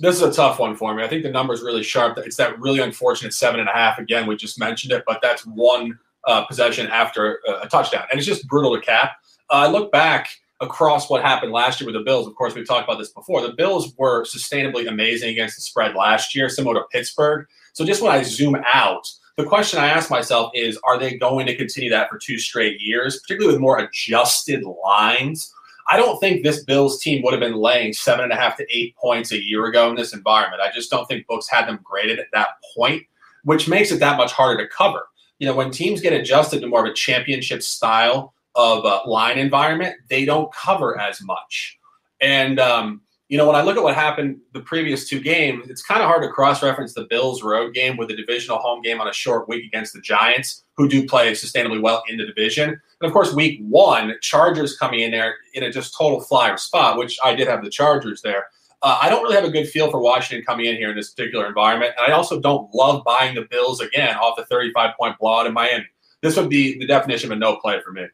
[0.00, 1.04] This is a tough one for me.
[1.04, 2.18] I think the number is really sharp.
[2.18, 3.98] It's that really unfortunate seven and a half.
[3.98, 8.18] Again, we just mentioned it, but that's one uh, possession after a, a, touchdown, and
[8.18, 9.12] it's just brutal to cap.
[9.50, 10.28] Uh, I look back
[10.60, 12.26] across what happened last year with the Bills.
[12.26, 13.40] Of course, we've talked about this before.
[13.40, 17.46] The Bills were sustainably amazing against the spread last year, similar to Pittsburgh.
[17.72, 19.10] So just when I zoom out,
[19.40, 22.80] the question I ask myself is are they going to continue that for two straight
[22.80, 25.52] years, particularly with more adjusted lines?
[25.90, 28.66] I don't think this Bills team would have been laying seven and a half to
[28.70, 30.62] eight points a year ago in this environment.
[30.62, 33.02] I just don't think books had them graded at that point,
[33.44, 35.08] which makes it that much harder to cover.
[35.38, 39.38] you know, when teams get adjusted to more of a championship style of uh, line
[39.38, 41.78] environment, they don't cover as much.
[42.20, 43.00] And um,
[43.30, 46.08] you know, when I look at what happened the previous two games, it's kind of
[46.08, 49.48] hard to cross-reference the Bills road game with a divisional home game on a short
[49.48, 52.70] week against the Giants, who do play sustainably well in the division.
[52.70, 56.98] And of course, week one, Chargers coming in there in a just total flyer spot,
[56.98, 58.46] which I did have the Chargers there.
[58.82, 61.10] Uh, I don't really have a good feel for Washington coming in here in this
[61.10, 65.16] particular environment, and I also don't love buying the Bills again off the 35 point
[65.20, 65.84] blowout in Miami.
[66.20, 68.06] This would be the definition of a no play for me.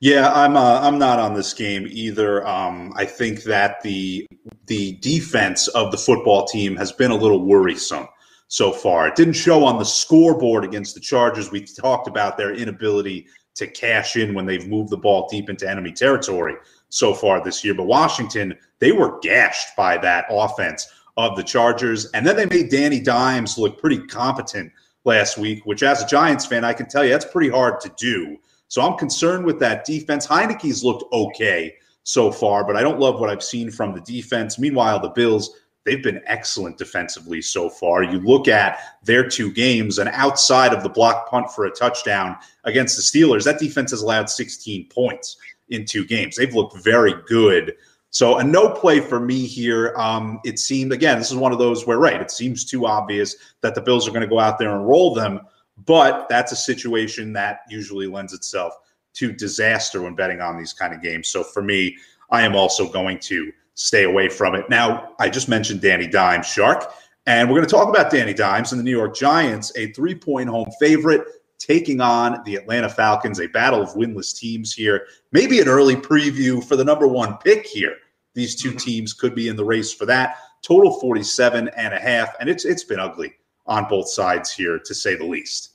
[0.00, 2.46] Yeah, I'm uh, I'm not on this game either.
[2.46, 4.26] Um, I think that the
[4.66, 8.06] the defense of the football team has been a little worrisome
[8.46, 9.08] so far.
[9.08, 11.50] It didn't show on the scoreboard against the Chargers.
[11.50, 15.68] We talked about their inability to cash in when they've moved the ball deep into
[15.68, 16.54] enemy territory
[16.90, 17.74] so far this year.
[17.74, 22.70] But Washington, they were gashed by that offense of the Chargers, and then they made
[22.70, 24.70] Danny Dimes look pretty competent
[25.04, 25.66] last week.
[25.66, 28.36] Which, as a Giants fan, I can tell you that's pretty hard to do.
[28.68, 30.26] So I'm concerned with that defense.
[30.26, 34.58] Heinicke's looked okay so far, but I don't love what I've seen from the defense.
[34.58, 38.02] Meanwhile, the Bills, they've been excellent defensively so far.
[38.02, 42.36] You look at their two games, and outside of the block punt for a touchdown
[42.64, 45.36] against the Steelers, that defense has allowed 16 points
[45.70, 46.36] in two games.
[46.36, 47.74] They've looked very good.
[48.10, 49.94] So a no play for me here.
[49.96, 53.36] Um, it seemed again, this is one of those where right, it seems too obvious
[53.60, 55.40] that the Bills are going to go out there and roll them.
[55.86, 58.74] But that's a situation that usually lends itself
[59.14, 61.28] to disaster when betting on these kind of games.
[61.28, 61.96] So for me,
[62.30, 64.68] I am also going to stay away from it.
[64.68, 66.92] Now, I just mentioned Danny Dimes, Shark,
[67.26, 70.14] and we're going to talk about Danny Dimes and the New York Giants, a three
[70.14, 71.26] point home favorite
[71.58, 75.06] taking on the Atlanta Falcons, a battle of winless teams here.
[75.32, 77.96] Maybe an early preview for the number one pick here.
[78.34, 78.78] These two mm-hmm.
[78.78, 80.36] teams could be in the race for that.
[80.62, 83.34] Total 47 and a half, and it's it's been ugly
[83.68, 85.74] on both sides here, to say the least.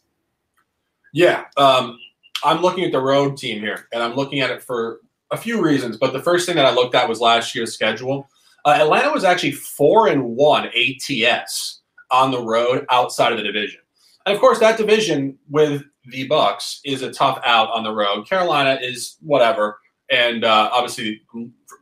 [1.14, 2.00] Yeah, um,
[2.44, 5.00] I'm looking at the road team here, and I'm looking at it for
[5.32, 5.98] a few reasons.
[5.98, 8.28] But the first thing that I looked at was last year's schedule.
[8.66, 13.80] Uh, Atlanta was actually four and one ATS on the road outside of the division,
[14.26, 18.28] and of course that division with the Bucs is a tough out on the road.
[18.28, 19.80] Carolina is whatever,
[20.10, 21.22] and uh, obviously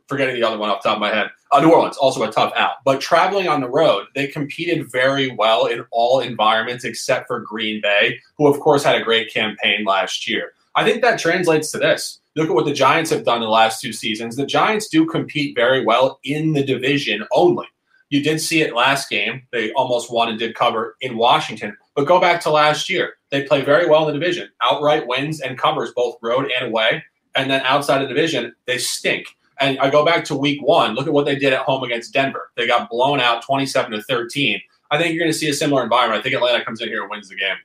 [0.08, 1.30] forgetting the other one off the top of my head.
[1.52, 2.76] Uh, New Orleans, also a tough out.
[2.82, 7.82] But traveling on the road, they competed very well in all environments except for Green
[7.82, 10.54] Bay, who, of course, had a great campaign last year.
[10.74, 12.20] I think that translates to this.
[12.36, 14.36] Look at what the Giants have done in the last two seasons.
[14.36, 17.66] The Giants do compete very well in the division only.
[18.08, 19.46] You did see it last game.
[19.52, 21.76] They almost won and did cover in Washington.
[21.94, 23.14] But go back to last year.
[23.30, 27.02] They play very well in the division, outright wins and covers both road and away.
[27.34, 29.26] And then outside of the division, they stink.
[29.60, 30.94] And I go back to week one.
[30.94, 32.50] Look at what they did at home against Denver.
[32.56, 34.60] They got blown out 27 to 13.
[34.90, 36.20] I think you're going to see a similar environment.
[36.20, 37.56] I think Atlanta comes in here and wins the game.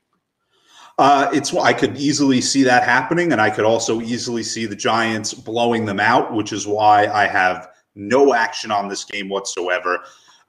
[1.00, 4.76] Uh, it's I could easily see that happening, and I could also easily see the
[4.76, 10.00] Giants blowing them out, which is why I have no action on this game whatsoever.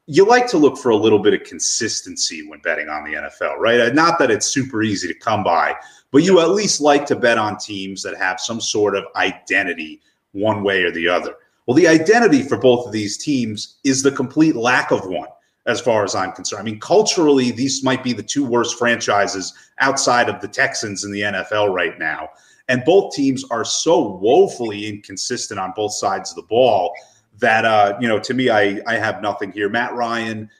[0.06, 3.58] You like to look for a little bit of consistency when betting on the NFL,
[3.58, 3.94] right?
[3.94, 5.74] Not that it's super easy to come by,
[6.12, 10.00] but you at least like to bet on teams that have some sort of identity
[10.32, 11.34] one way or the other.
[11.66, 15.28] Well, the identity for both of these teams is the complete lack of one,
[15.66, 16.60] as far as I'm concerned.
[16.60, 21.12] I mean, culturally, these might be the two worst franchises outside of the Texans in
[21.12, 22.30] the NFL right now.
[22.68, 26.94] And both teams are so woefully inconsistent on both sides of the ball
[27.38, 29.68] that, uh, you know, to me, I, I have nothing here.
[29.68, 30.50] Matt Ryan,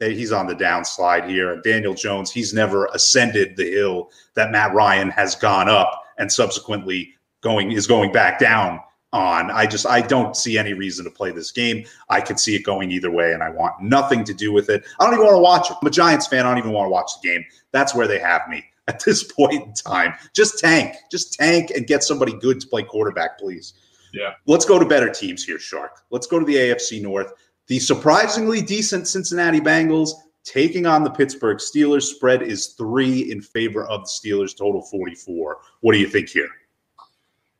[0.00, 1.52] eh, he's on the downslide here.
[1.52, 6.30] And Daniel Jones, he's never ascended the hill that Matt Ryan has gone up and
[6.30, 8.80] subsequently going is going back down
[9.12, 9.50] on.
[9.50, 11.84] I just I don't see any reason to play this game.
[12.08, 14.84] I could see it going either way, and I want nothing to do with it.
[14.98, 15.76] I don't even want to watch it.
[15.80, 16.46] I'm a Giants fan.
[16.46, 17.44] I don't even want to watch the game.
[17.72, 20.14] That's where they have me at this point in time.
[20.34, 23.74] Just tank, just tank, and get somebody good to play quarterback, please.
[24.12, 24.34] Yeah.
[24.46, 26.02] Let's go to better teams here, Shark.
[26.10, 27.32] Let's go to the AFC North.
[27.68, 30.10] The surprisingly decent Cincinnati Bengals
[30.44, 32.02] taking on the Pittsburgh Steelers.
[32.02, 35.58] Spread is three in favor of the Steelers, total 44.
[35.80, 36.48] What do you think here?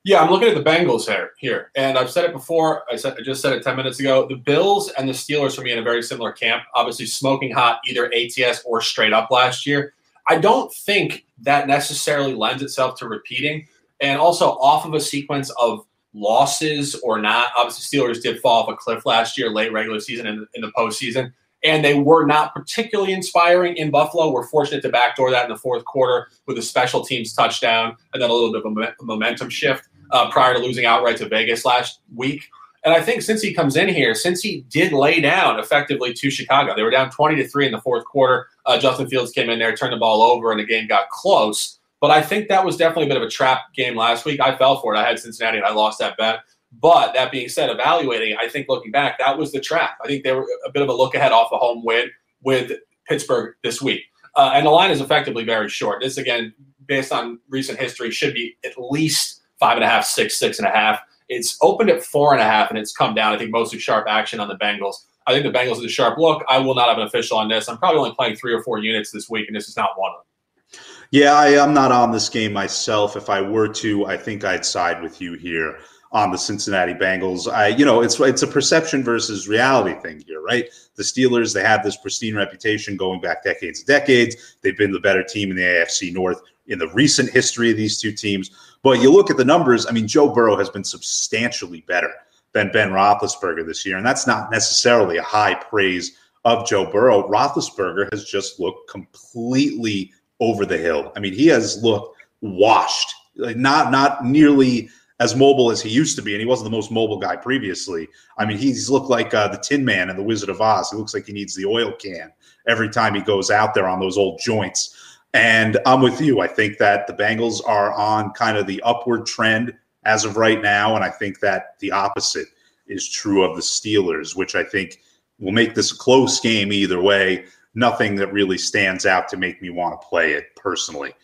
[0.05, 2.83] Yeah, I'm looking at the Bengals here, here, and I've said it before.
[2.91, 4.27] I said I just said it 10 minutes ago.
[4.27, 6.65] The Bills and the Steelers for me in a very similar camp.
[6.75, 9.95] Obviously, smoking hot either ATS or straight up last year.
[10.29, 13.69] I don't think that necessarily lends itself to repeating,
[14.01, 17.51] and also off of a sequence of losses or not.
[17.57, 20.73] Obviously, Steelers did fall off a cliff last year, late regular season and in the
[20.77, 21.33] postseason
[21.65, 24.33] and they were not particularly inspiring in Buffalo.
[24.33, 28.23] We're fortunate to backdoor that in the fourth quarter with a special teams touchdown and
[28.23, 31.64] then a little bit of a momentum shift uh, prior to losing outright to Vegas
[31.64, 32.48] last week.
[32.85, 36.83] And I think Cincy comes in here, Cincy did lay down effectively to Chicago, they
[36.83, 38.48] were down 20 to 3 in the fourth quarter.
[38.66, 41.79] Uh, Justin Fields came in there, turned the ball over, and the game got close.
[42.01, 44.40] But I think that was definitely a bit of a trap game last week.
[44.40, 44.98] I fell for it.
[44.98, 46.40] I had Cincinnati and I lost that bet.
[46.81, 49.98] But that being said, evaluating, I think looking back, that was the trap.
[50.03, 52.11] I think they were a bit of a look ahead off a home win
[52.42, 52.72] with
[53.07, 54.03] Pittsburgh this week.
[54.35, 56.03] Uh, and the line is effectively very short.
[56.03, 56.53] This, again,
[56.87, 60.66] based on recent history, should be at least five and a half, six, six and
[60.66, 60.98] a half.
[61.29, 63.33] It's opened at four and a half and it's come down.
[63.33, 64.96] I think mostly sharp action on the Bengals.
[65.25, 66.42] I think the Bengals are the sharp look.
[66.48, 67.68] I will not have an official on this.
[67.68, 70.11] I'm probably only playing three or four units this week, and this is not one
[70.11, 70.81] of them.
[71.12, 73.16] Yeah, I, am not on this game myself.
[73.16, 75.79] If I were to, I think I'd side with you here
[76.12, 77.51] on the Cincinnati Bengals.
[77.51, 80.68] I, you know, it's it's a perception versus reality thing here, right?
[80.96, 84.57] The Steelers, they have this pristine reputation going back decades and decades.
[84.61, 87.98] They've been the better team in the AFC North in the recent history of these
[87.98, 88.51] two teams.
[88.83, 92.12] But you look at the numbers, I mean, Joe Burrow has been substantially better
[92.53, 93.96] than Ben Roethlisberger this year.
[93.96, 97.29] And that's not necessarily a high praise of Joe Burrow.
[97.29, 101.12] Roethlisberger has just looked completely over the hill.
[101.16, 104.90] I mean, he has looked washed, like not not nearly
[105.23, 108.09] as mobile as he used to be, and he wasn't the most mobile guy previously.
[108.39, 110.91] I mean, he's looked like uh, the Tin Man and the Wizard of Oz.
[110.91, 112.33] He looks like he needs the oil can
[112.67, 114.97] every time he goes out there on those old joints.
[115.33, 116.41] And I'm with you.
[116.41, 119.73] I think that the Bengals are on kind of the upward trend
[120.05, 120.97] as of right now.
[120.97, 122.49] And I think that the opposite
[122.89, 124.99] is true of the Steelers, which I think
[125.39, 127.45] will make this a close game either way.
[127.77, 131.15] Nothing that really stands out to make me want to play it personally.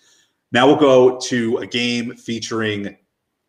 [0.52, 2.96] Now we'll go to a game featuring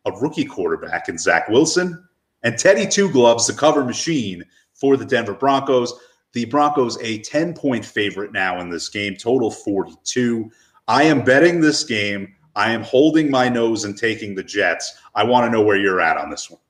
[0.06, 2.06] a rookie quarterback in Zach Wilson
[2.42, 4.42] and Teddy Two Gloves, the cover machine
[4.74, 5.92] for the Denver Broncos.
[6.32, 10.50] The Broncos a 10 point favorite now in this game, total 42.
[10.86, 12.34] I am betting this game.
[12.56, 14.96] I am holding my nose and taking the Jets.
[15.14, 16.60] I want to know where you're at on this one.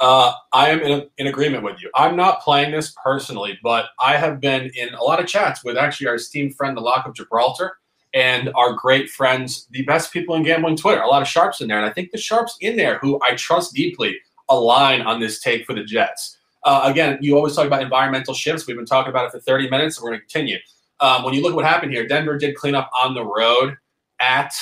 [0.00, 1.88] Uh, I am in, in, agreement with you.
[1.94, 5.76] I'm not playing this personally, but I have been in a lot of chats with
[5.76, 7.78] actually our esteemed friend, the Lock of Gibraltar,
[8.14, 11.00] and our great friends, the best people in gambling Twitter.
[11.00, 11.78] A lot of sharps in there.
[11.78, 15.64] And I think the sharps in there, who I trust deeply, align on this take
[15.64, 16.36] for the Jets.
[16.64, 18.66] Uh, again, you always talk about environmental shifts.
[18.66, 20.58] We've been talking about it for 30 minutes, and we're going to continue.
[21.00, 23.76] Um, when you look at what happened here, Denver did clean up on the road
[24.20, 24.54] at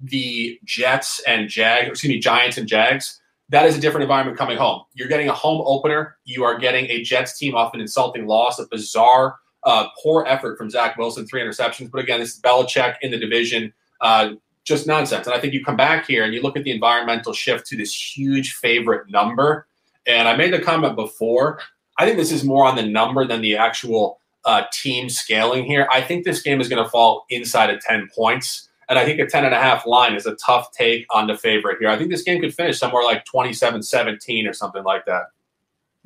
[0.00, 3.20] the Jets and Jags, excuse me, Giants and Jags.
[3.50, 4.82] That is a different environment coming home.
[4.94, 6.16] You're getting a home opener.
[6.24, 10.58] You are getting a Jets team off an insulting loss, a bizarre, uh, poor effort
[10.58, 11.90] from Zach Wilson, three interceptions.
[11.90, 13.72] But again, this is Belichick in the division.
[14.00, 14.32] Uh,
[14.64, 15.26] just nonsense.
[15.26, 17.76] And I think you come back here and you look at the environmental shift to
[17.76, 19.66] this huge favorite number
[20.06, 21.60] and I made the comment before.
[21.98, 25.88] I think this is more on the number than the actual uh, team scaling here.
[25.90, 28.68] I think this game is going to fall inside of 10 points.
[28.88, 31.36] And I think a 10 and a half line is a tough take on the
[31.36, 31.88] favorite here.
[31.88, 35.22] I think this game could finish somewhere like 27 17 or something like that.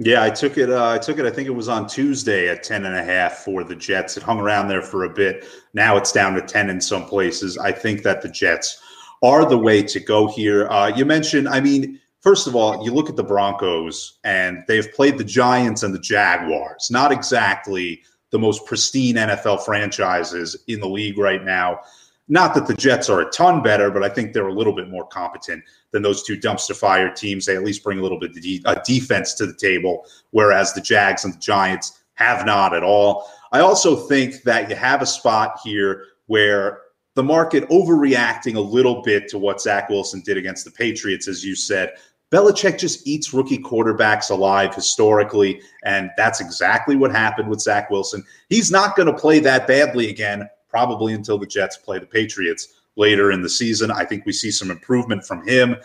[0.01, 0.71] Yeah, I took it.
[0.71, 1.27] Uh, I took it.
[1.27, 4.17] I think it was on Tuesday at 10 and a half for the Jets.
[4.17, 5.45] It hung around there for a bit.
[5.75, 7.59] Now it's down to 10 in some places.
[7.59, 8.81] I think that the Jets
[9.25, 10.69] are the way to go here.
[10.69, 14.93] Uh, you mentioned, I mean, first of all, you look at the Broncos and they've
[14.93, 20.89] played the Giants and the Jaguars, not exactly the most pristine NFL franchises in the
[20.89, 21.81] league right now.
[22.29, 24.89] Not that the Jets are a ton better, but I think they're a little bit
[24.89, 27.47] more competent than those two dumpster fire teams.
[27.47, 30.75] They at least bring a little bit of de- uh, defense to the table, whereas
[30.75, 33.31] the Jags and the Giants have not at all.
[33.53, 36.81] I also think that you have a spot here where
[37.15, 41.45] the market overreacting a little bit to what Zach Wilson did against the Patriots, as
[41.45, 41.95] you said,
[42.31, 48.23] Belichick just eats rookie quarterbacks alive historically, and that's exactly what happened with Zach Wilson.
[48.51, 52.81] He's not going to play that badly again, probably until the Jets play the Patriots
[52.97, 53.91] later in the season.
[53.91, 55.77] I think we see some improvement from him.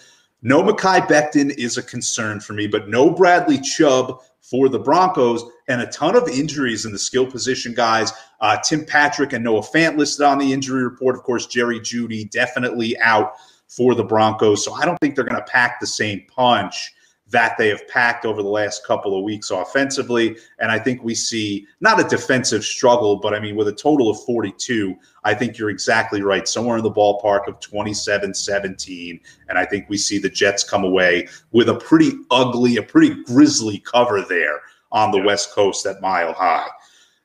[0.42, 5.46] No Mekhi Becton is a concern for me, but no Bradley Chubb for the Broncos,
[5.70, 8.12] and a ton of injuries in the skill position guys.
[8.42, 11.16] Uh, Tim Patrick and Noah Fant listed on the injury report.
[11.16, 13.36] Of course, Jerry Jeudy definitely out
[13.70, 14.64] for the Broncos.
[14.64, 16.94] So I don't think they're going to pack the same punch
[17.34, 20.38] that they have packed over the last couple of weeks offensively.
[20.60, 24.10] And I think we see not a defensive struggle, but I mean, with a total
[24.10, 26.48] of 42, I think you're exactly right.
[26.48, 29.20] Somewhere in the ballpark of 27 17.
[29.50, 33.22] And I think we see the Jets come away with a pretty ugly, a pretty
[33.24, 36.70] grisly cover there on the West Coast at Mile High.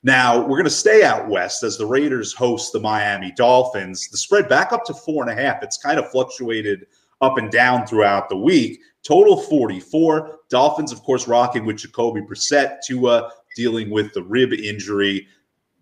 [0.03, 4.09] Now, we're going to stay out west as the Raiders host the Miami Dolphins.
[4.09, 5.63] The spread back up to four and a half.
[5.63, 6.87] It's kind of fluctuated
[7.21, 8.81] up and down throughout the week.
[9.09, 10.41] Total 44.
[10.51, 12.81] Dolphins, of course, rocking with Jacoby Brissett.
[12.87, 15.27] Tua dealing with the rib injury.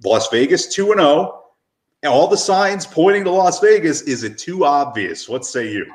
[0.04, 1.42] Las Vegas 2 and 0.
[2.04, 4.02] All the signs pointing to Las Vegas.
[4.02, 5.28] Is it too obvious?
[5.28, 5.86] What say you?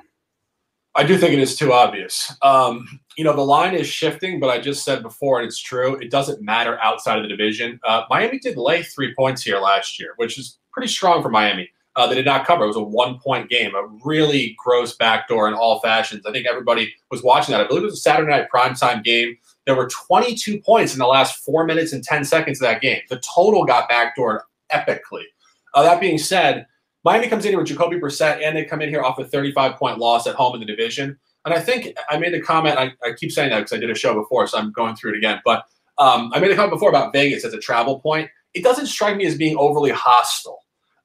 [0.94, 2.36] I do think it is too obvious.
[2.42, 5.96] Um, you know, the line is shifting, but I just said before, and it's true,
[6.02, 7.80] it doesn't matter outside of the division.
[7.86, 11.70] Uh, Miami did lay three points here last year, which is pretty strong for Miami.
[11.96, 12.64] Uh, they did not cover.
[12.64, 16.26] It was a one point game, a really gross backdoor in all fashions.
[16.26, 17.62] I think everybody was watching that.
[17.62, 19.38] I believe it was a Saturday night primetime game.
[19.66, 23.02] There were 22 points in the last four minutes and 10 seconds of that game.
[23.10, 24.40] The total got backdoored
[24.72, 25.26] epically.
[25.74, 26.66] Uh, that being said,
[27.04, 29.76] Miami comes in here with Jacoby Brissett, and they come in here off a 35
[29.76, 31.18] point loss at home in the division.
[31.46, 33.90] And I think I made the comment, I, I keep saying that because I did
[33.90, 35.42] a show before, so I'm going through it again.
[35.44, 35.66] But
[35.98, 38.30] um, I made a comment before about Vegas as a travel point.
[38.54, 40.60] It doesn't strike me as being overly hostile.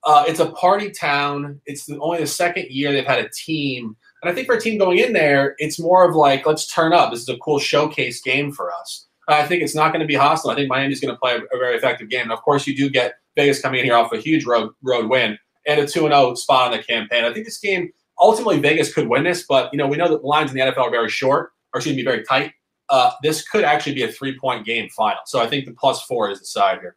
[0.07, 1.61] Uh, it's a party town.
[1.67, 3.97] It's the, only the second year they've had a team.
[4.23, 6.93] And I think for a team going in there, it's more of like, let's turn
[6.93, 7.11] up.
[7.11, 9.07] This is a cool showcase game for us.
[9.29, 10.53] I think it's not going to be hostile.
[10.53, 12.23] I think Miami's going to play a, very effective game.
[12.23, 15.11] And of course, you do get Vegas coming in here off a huge road, road
[15.11, 15.37] win
[15.67, 17.25] and a 2 0 spot on the campaign.
[17.25, 17.91] I think this game,
[18.21, 20.63] ultimately, Vegas could win this, but you know we know that the lines in the
[20.63, 22.53] NFL are very short, or excuse me, very tight.
[22.89, 25.19] Uh, this could actually be a three point game final.
[25.27, 26.97] So I think the plus four is the side here.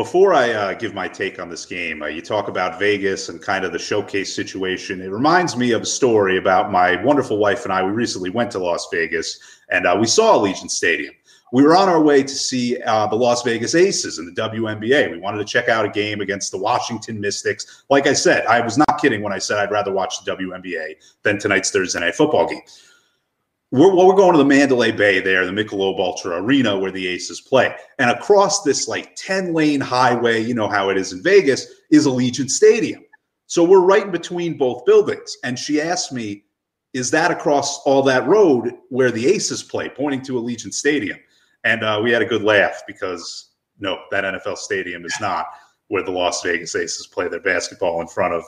[0.00, 3.38] Before I uh, give my take on this game, uh, you talk about Vegas and
[3.38, 5.02] kind of the showcase situation.
[5.02, 7.82] It reminds me of a story about my wonderful wife and I.
[7.82, 9.38] We recently went to Las Vegas
[9.68, 11.12] and uh, we saw Allegiant Stadium
[11.52, 15.10] we were on our way to see uh, the Las Vegas Aces in the WNBA.
[15.10, 17.84] We wanted to check out a game against the Washington Mystics.
[17.90, 20.94] Like I said, I was not kidding when I said I'd rather watch the WNBA
[21.22, 22.62] than tonight's Thursday night football game.
[23.72, 27.06] We're, well, we're going to the Mandalay Bay there, the Michelob Ultra Arena where the
[27.06, 27.74] Aces play.
[27.98, 32.06] And across this like 10 lane highway, you know how it is in Vegas, is
[32.06, 33.04] Allegiant Stadium.
[33.46, 35.36] So we're right in between both buildings.
[35.44, 36.44] And she asked me,
[36.92, 41.18] is that across all that road where the Aces play, pointing to Allegiant Stadium?
[41.62, 45.46] And uh, we had a good laugh because no, that NFL stadium is not
[45.88, 48.44] where the Las Vegas Aces play their basketball in front of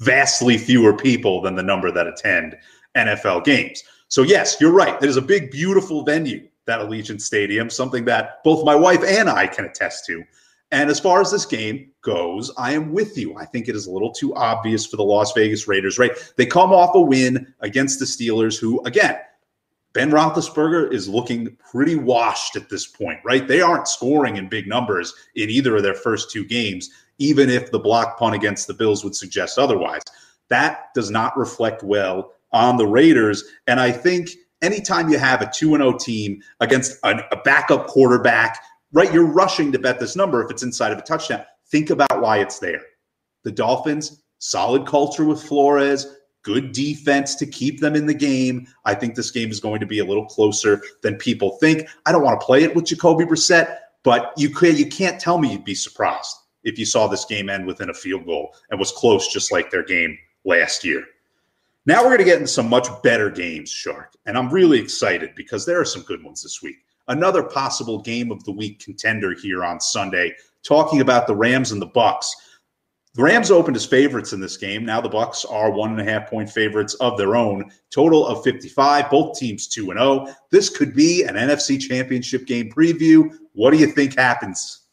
[0.00, 2.56] vastly fewer people than the number that attend
[2.96, 3.82] NFL games.
[4.08, 5.00] So, yes, you're right.
[5.02, 9.28] It is a big, beautiful venue, that Allegiant Stadium, something that both my wife and
[9.28, 10.24] I can attest to.
[10.72, 13.36] And as far as this game goes, I am with you.
[13.36, 16.10] I think it is a little too obvious for the Las Vegas Raiders, right?
[16.36, 19.16] They come off a win against the Steelers, who, again,
[19.92, 23.46] Ben Roethlisberger is looking pretty washed at this point, right?
[23.46, 27.70] They aren't scoring in big numbers in either of their first two games, even if
[27.70, 30.02] the block punt against the Bills would suggest otherwise.
[30.48, 33.44] That does not reflect well on the Raiders.
[33.66, 34.30] And I think
[34.62, 39.72] anytime you have a 2 0 team against a, a backup quarterback, right, you're rushing
[39.72, 41.44] to bet this number if it's inside of a touchdown.
[41.68, 42.80] Think about why it's there.
[43.44, 48.66] The Dolphins, solid culture with Flores, good defense to keep them in the game.
[48.84, 51.88] I think this game is going to be a little closer than people think.
[52.06, 55.52] I don't want to play it with Jacoby Brissett, but you you can't tell me
[55.52, 58.92] you'd be surprised if you saw this game end within a field goal and was
[58.92, 61.04] close just like their game last year.
[61.86, 64.16] Now we're going to get into some much better games, Shark.
[64.26, 66.76] And I'm really excited because there are some good ones this week.
[67.06, 70.34] Another possible game of the week contender here on Sunday,
[70.64, 72.26] talking about the Rams and the Bucs.
[73.14, 74.84] The Rams opened as favorites in this game.
[74.84, 77.70] Now the Bucs are one and a half point favorites of their own.
[77.90, 79.08] Total of 55.
[79.08, 80.26] Both teams 2 and 0.
[80.50, 83.30] This could be an NFC championship game preview.
[83.52, 84.85] What do you think happens?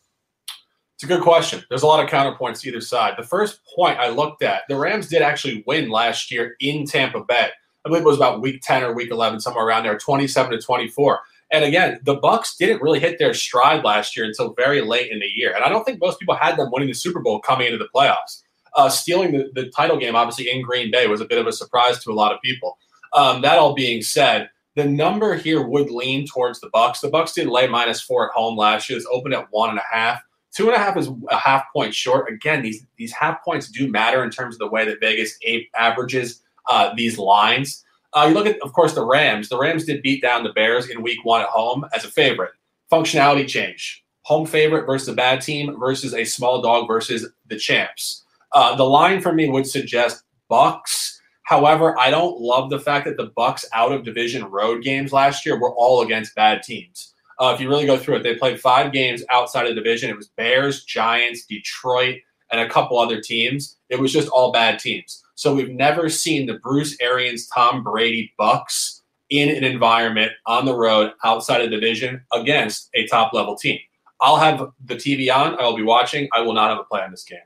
[1.04, 1.62] It's a good question.
[1.68, 3.16] There's a lot of counterpoints either side.
[3.18, 7.26] The first point I looked at, the Rams did actually win last year in Tampa
[7.26, 7.49] Bay.
[7.84, 10.62] I believe it was about week 10 or week 11, somewhere around there, 27 to
[10.62, 11.20] 24.
[11.51, 15.20] And again, the Bucs didn't really hit their stride last year until very late in
[15.20, 15.54] the year.
[15.54, 17.89] And I don't think most people had them winning the Super Bowl coming into the
[17.93, 18.43] playoffs.
[18.74, 21.51] Uh, stealing the, the, title game, obviously in Green Bay, was a bit of a
[21.51, 22.78] surprise to a lot of people.
[23.12, 27.01] Um, that all being said, the number here would lean towards the Bucs.
[27.01, 28.97] The Bucs did lay minus four at home last year.
[28.97, 30.22] It's opened at one and a half.
[30.56, 32.32] Two and a half is a half point short.
[32.32, 35.38] Again, these these half points do matter in terms of the way that Vegas
[35.76, 37.84] averages uh, these lines.
[38.14, 39.49] Uh, you look at, of course, the Rams.
[39.49, 42.51] The Rams did beat down the Bears in week one at home as a favorite.
[42.91, 44.04] Functionality change.
[44.24, 48.24] Home favorite versus a bad team versus a small dog versus the champs.
[48.54, 51.18] Uh, the line for me would suggest Bucs.
[51.41, 55.45] However, I don't love the fact that the Bucs out of division road games last
[55.45, 57.12] year were all against bad teams.
[57.40, 60.10] Uh, if you really go through it, they played five games outside of the division.
[60.10, 62.18] It was Bears, Giants, Detroit,
[62.52, 63.78] and a couple other teams.
[63.90, 65.24] It was just all bad teams.
[65.36, 70.76] So we've never seen the Bruce Arians, Tom Brady Bucs in an environment on the
[70.76, 73.80] road outside of division against a top level team.
[74.22, 75.60] I'll have the TV on.
[75.60, 76.30] I will be watching.
[76.34, 77.40] I will not have a play on this game.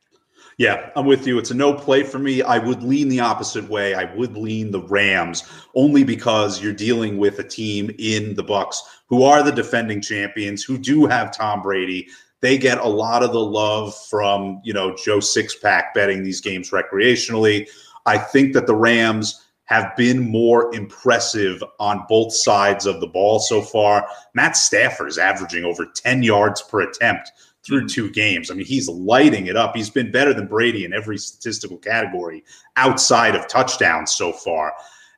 [0.58, 1.38] Yeah, I'm with you.
[1.38, 2.42] It's a no play for me.
[2.42, 3.94] I would lean the opposite way.
[3.94, 5.44] I would lean the Rams
[5.76, 10.64] only because you're dealing with a team in the Bucs who are the defending champions,
[10.64, 12.08] who do have Tom Brady.
[12.42, 16.72] They get a lot of the love from, you know, Joe Sixpack betting these games
[16.72, 17.68] recreationally.
[18.08, 23.40] I think that the Rams have been more impressive on both sides of the ball
[23.40, 24.08] so far.
[24.34, 27.32] Matt Stafford is averaging over 10 yards per attempt
[27.68, 28.50] through two games.
[28.50, 29.76] I mean, he's lighting it up.
[29.76, 32.44] He's been better than Brady in every statistical category
[32.78, 34.74] outside of touchdowns so far.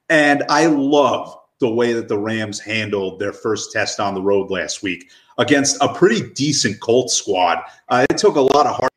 [0.10, 4.50] And I love the way that the Rams handled their first test on the road
[4.50, 7.60] last week against a pretty decent Colts squad.
[7.90, 8.92] Uh, it took a lot of heart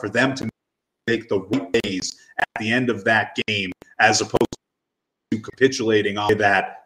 [0.00, 0.48] for them to
[1.06, 3.70] make the right plays at the end of that game
[4.00, 4.56] as opposed
[5.30, 6.78] to capitulating on that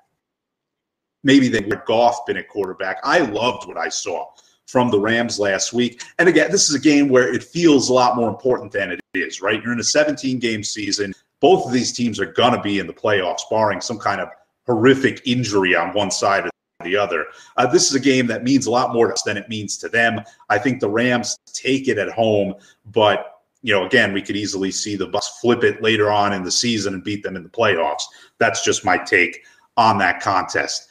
[1.25, 2.99] maybe they would Goff been at quarterback.
[3.03, 4.27] I loved what I saw
[4.67, 6.03] from the Rams last week.
[6.19, 9.01] And again, this is a game where it feels a lot more important than it
[9.15, 9.63] is, right?
[9.63, 11.15] You're in a 17 game season.
[11.41, 14.29] Both of these teams are going to be in the playoffs, barring some kind of
[14.67, 16.51] horrific injury on one side or
[16.85, 17.27] the other.
[17.57, 19.77] Uh, this is a game that means a lot more to us than it means
[19.79, 20.21] to them.
[20.49, 22.55] I think the Rams take it at home,
[22.87, 26.45] but you know, again, we could easily see the Bucs flip it later on in
[26.45, 28.03] the season and beat them in the playoffs.
[28.39, 29.43] That's just my take
[29.77, 30.89] on that contest.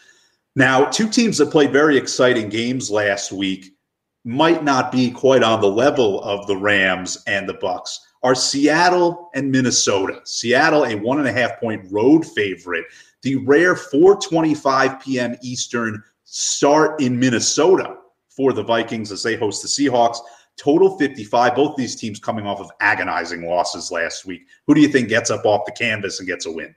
[0.56, 3.76] Now, two teams that played very exciting games last week
[4.24, 9.30] might not be quite on the level of the Rams and the Bucs are Seattle
[9.36, 10.22] and Minnesota.
[10.24, 12.86] Seattle, a one and a half point road favorite.
[13.22, 15.36] The rare 4:25 p.m.
[15.44, 17.98] Eastern start in Minnesota
[18.30, 20.18] for the Vikings as they host the Seahawks.
[20.58, 21.54] Total 55.
[21.54, 24.42] Both these teams coming off of agonizing losses last week.
[24.68, 26.74] Who do you think gets up off the canvas and gets a win?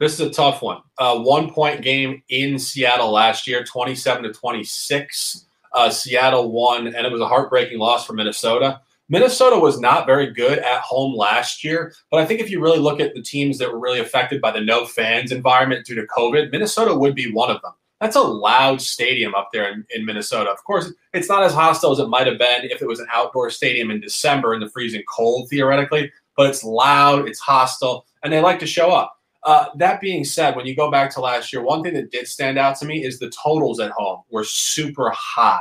[0.00, 0.80] This is a tough one.
[0.96, 5.46] Uh, one point game in Seattle last year, 27 to 26.
[5.74, 8.80] Uh, Seattle won, and it was a heartbreaking loss for Minnesota.
[9.10, 12.78] Minnesota was not very good at home last year, but I think if you really
[12.78, 16.06] look at the teams that were really affected by the no fans environment due to
[16.06, 17.72] COVID, Minnesota would be one of them.
[18.00, 20.48] That's a loud stadium up there in, in Minnesota.
[20.48, 23.08] Of course, it's not as hostile as it might have been if it was an
[23.12, 28.32] outdoor stadium in December in the freezing cold, theoretically, but it's loud, it's hostile, and
[28.32, 29.19] they like to show up.
[29.42, 32.28] Uh, that being said, when you go back to last year, one thing that did
[32.28, 35.60] stand out to me is the totals at home were super high.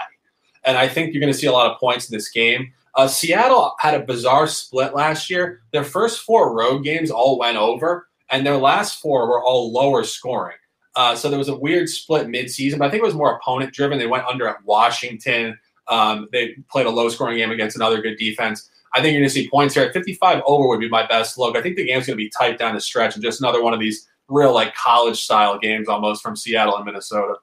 [0.66, 2.74] And I think you're going to see a lot of points in this game.
[2.96, 5.62] Uh, Seattle had a bizarre split last year.
[5.72, 10.04] Their first four road games all went over, and their last four were all lower
[10.04, 10.58] scoring.
[10.96, 13.74] Uh, so there was a weird split midseason, but I think it was more opponent
[13.74, 14.00] driven.
[14.00, 15.58] They went under at Washington.
[15.88, 18.70] Um, they played a low scoring game against another good defense.
[18.94, 21.38] I think you're going to see points here at 55 over would be my best
[21.38, 21.56] look.
[21.56, 23.74] I think the game's going to be tight down the stretch and just another one
[23.74, 27.36] of these real like college style games almost from Seattle and Minnesota.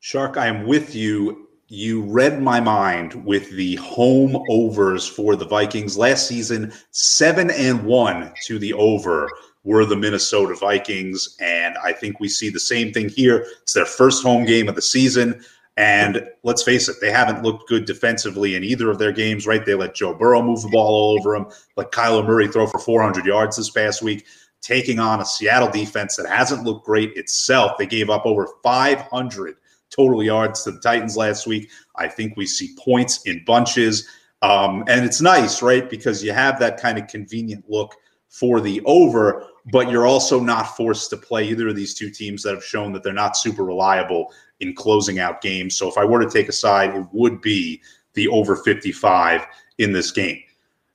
[0.00, 1.48] Shark, I am with you.
[1.68, 6.72] You read my mind with the home overs for the Vikings last season.
[6.90, 9.30] Seven and one to the over
[9.64, 13.46] were the Minnesota Vikings, and I think we see the same thing here.
[13.62, 15.42] It's their first home game of the season.
[15.76, 19.64] And let's face it, they haven't looked good defensively in either of their games, right?
[19.64, 21.46] They let Joe Burrow move the ball all over them,
[21.76, 24.24] let Kyler Murray throw for 400 yards this past week,
[24.60, 27.72] taking on a Seattle defense that hasn't looked great itself.
[27.76, 29.56] They gave up over 500
[29.90, 31.70] total yards to the Titans last week.
[31.96, 34.08] I think we see points in bunches.
[34.42, 35.88] Um, and it's nice, right?
[35.88, 37.94] Because you have that kind of convenient look
[38.28, 42.42] for the over, but you're also not forced to play either of these two teams
[42.42, 45.76] that have shown that they're not super reliable in closing out games.
[45.76, 47.82] So if I were to take a side, it would be
[48.14, 49.46] the over 55
[49.78, 50.40] in this game.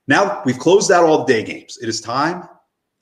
[0.06, 1.78] Now we've closed out all day games.
[1.80, 2.48] It is time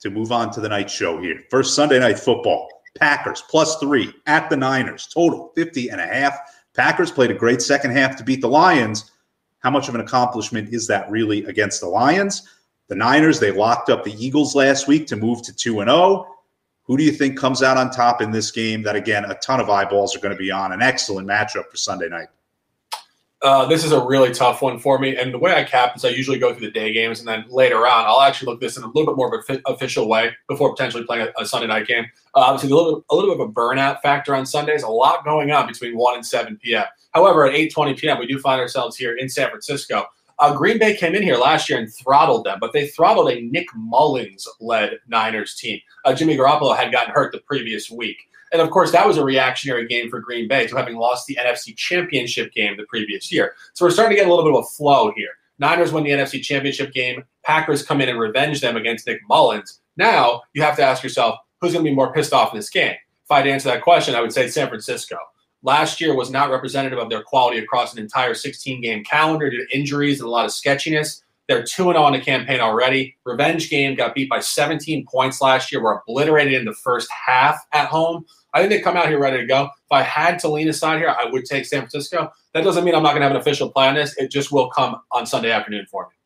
[0.01, 1.43] to move on to the night show here.
[1.49, 2.69] First Sunday night football.
[2.97, 5.07] Packers plus three at the Niners.
[5.07, 6.37] Total 50 and a half.
[6.75, 9.11] Packers played a great second half to beat the Lions.
[9.59, 12.47] How much of an accomplishment is that really against the Lions?
[12.87, 16.25] The Niners, they locked up the Eagles last week to move to 2 and 0.
[16.89, 18.81] Who do you think comes out on top in this game?
[18.81, 20.71] That again, a ton of eyeballs are going to be on.
[20.71, 22.29] An excellent matchup for Sunday night.
[23.43, 25.15] Uh, this is a really tough one for me.
[25.15, 27.45] And the way I cap is I usually go through the day games, and then
[27.47, 30.31] later on, I'll actually look this in a little bit more of an official way
[30.47, 32.05] before potentially playing a, a Sunday night game.
[32.35, 34.81] Uh, obviously, a little, a little bit of a burnout factor on Sundays.
[34.81, 36.85] A lot going on between 1 and 7 p.m.
[37.13, 40.07] However, at 8:20 p.m., we do find ourselves here in San Francisco.
[40.39, 43.41] Uh, Green Bay came in here last year and throttled them, but they throttled a
[43.41, 45.79] Nick Mullens led Niners team.
[46.05, 48.17] Uh, Jimmy Garoppolo had gotten hurt the previous week.
[48.51, 51.37] And of course, that was a reactionary game for Green Bay to having lost the
[51.39, 53.53] NFC Championship game the previous year.
[53.73, 55.31] So we're starting to get a little bit of a flow here.
[55.59, 57.23] Niners win the NFC Championship game.
[57.43, 59.81] Packers come in and revenge them against Nick Mullens.
[59.97, 62.69] Now you have to ask yourself, who's going to be more pissed off in this
[62.69, 62.95] game?
[63.25, 65.17] If I had to answer that question, I would say San Francisco
[65.63, 69.65] last year was not representative of their quality across an entire 16 game calendar due
[69.65, 71.23] to injuries and a lot of sketchiness.
[71.47, 73.17] They're 2 0 on the campaign already.
[73.25, 77.59] Revenge game got beat by 17 points last year, were obliterated in the first half
[77.73, 78.25] at home.
[78.53, 79.63] I think they come out here ready to go.
[79.63, 82.31] If I had to lean aside here, I would take San Francisco.
[82.53, 84.17] That doesn't mean I'm not going to have an official play on this.
[84.17, 86.18] It just will come on Sunday afternoon for me.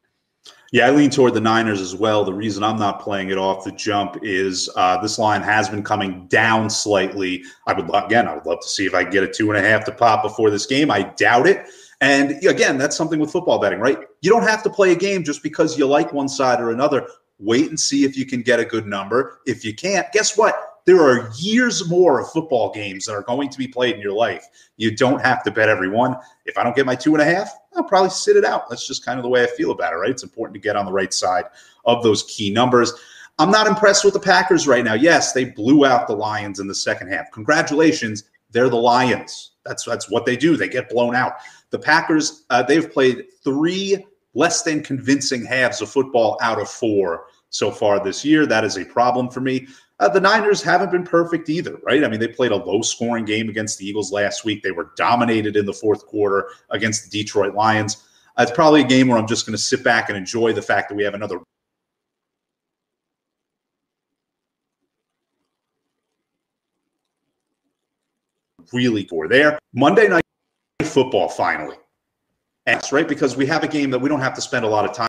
[0.74, 2.26] Yeah, I lean toward the Niners as well.
[2.26, 5.84] The reason I'm not playing it off the jump is uh, this line has been
[5.84, 7.44] coming down slightly.
[7.68, 9.70] I would again, I would love to see if I get a two and a
[9.70, 10.90] half to pop before this game.
[10.90, 11.68] I doubt it.
[12.02, 14.00] And again, that's something with football betting, right?
[14.22, 17.08] You don't have to play a game just because you like one side or another.
[17.38, 19.42] Wait and see if you can get a good number.
[19.46, 20.56] If you can't, guess what?
[20.86, 24.14] there are years more of football games that are going to be played in your
[24.14, 24.46] life.
[24.78, 26.18] You don't have to bet every one.
[26.46, 28.70] If I don't get my two and a half, I'll probably sit it out.
[28.70, 30.10] That's just kind of the way I feel about it, right?
[30.10, 31.46] It's important to get on the right side
[31.86, 32.94] of those key numbers.
[33.40, 34.94] I'm not impressed with the Packers right now.
[34.94, 37.32] Yes, they blew out the Lions in the second half.
[37.32, 38.26] Congratulations.
[38.52, 39.52] They're the Lions.
[39.66, 40.56] That's that's what they do.
[40.56, 41.34] They get blown out.
[41.72, 44.06] The Packers, uh, they've played three
[44.36, 48.46] less than convincing halves of football out of four so far this year.
[48.46, 49.68] That is a problem for me.
[50.00, 52.04] Uh, the Niners haven't been perfect either, right?
[52.04, 54.64] I mean, they played a low scoring game against the Eagles last week.
[54.64, 58.04] They were dominated in the fourth quarter against the Detroit Lions.
[58.38, 60.62] Uh, it's probably a game where I'm just going to sit back and enjoy the
[60.62, 61.40] fact that we have another
[68.72, 69.60] really for there.
[69.74, 70.24] Monday night
[70.84, 71.78] football finally.
[72.66, 74.68] And that's right because we have a game that we don't have to spend a
[74.68, 75.08] lot of time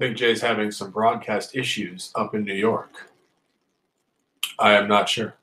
[0.00, 3.10] Big J's having some broadcast issues up in New York.
[4.58, 5.34] I am not sure.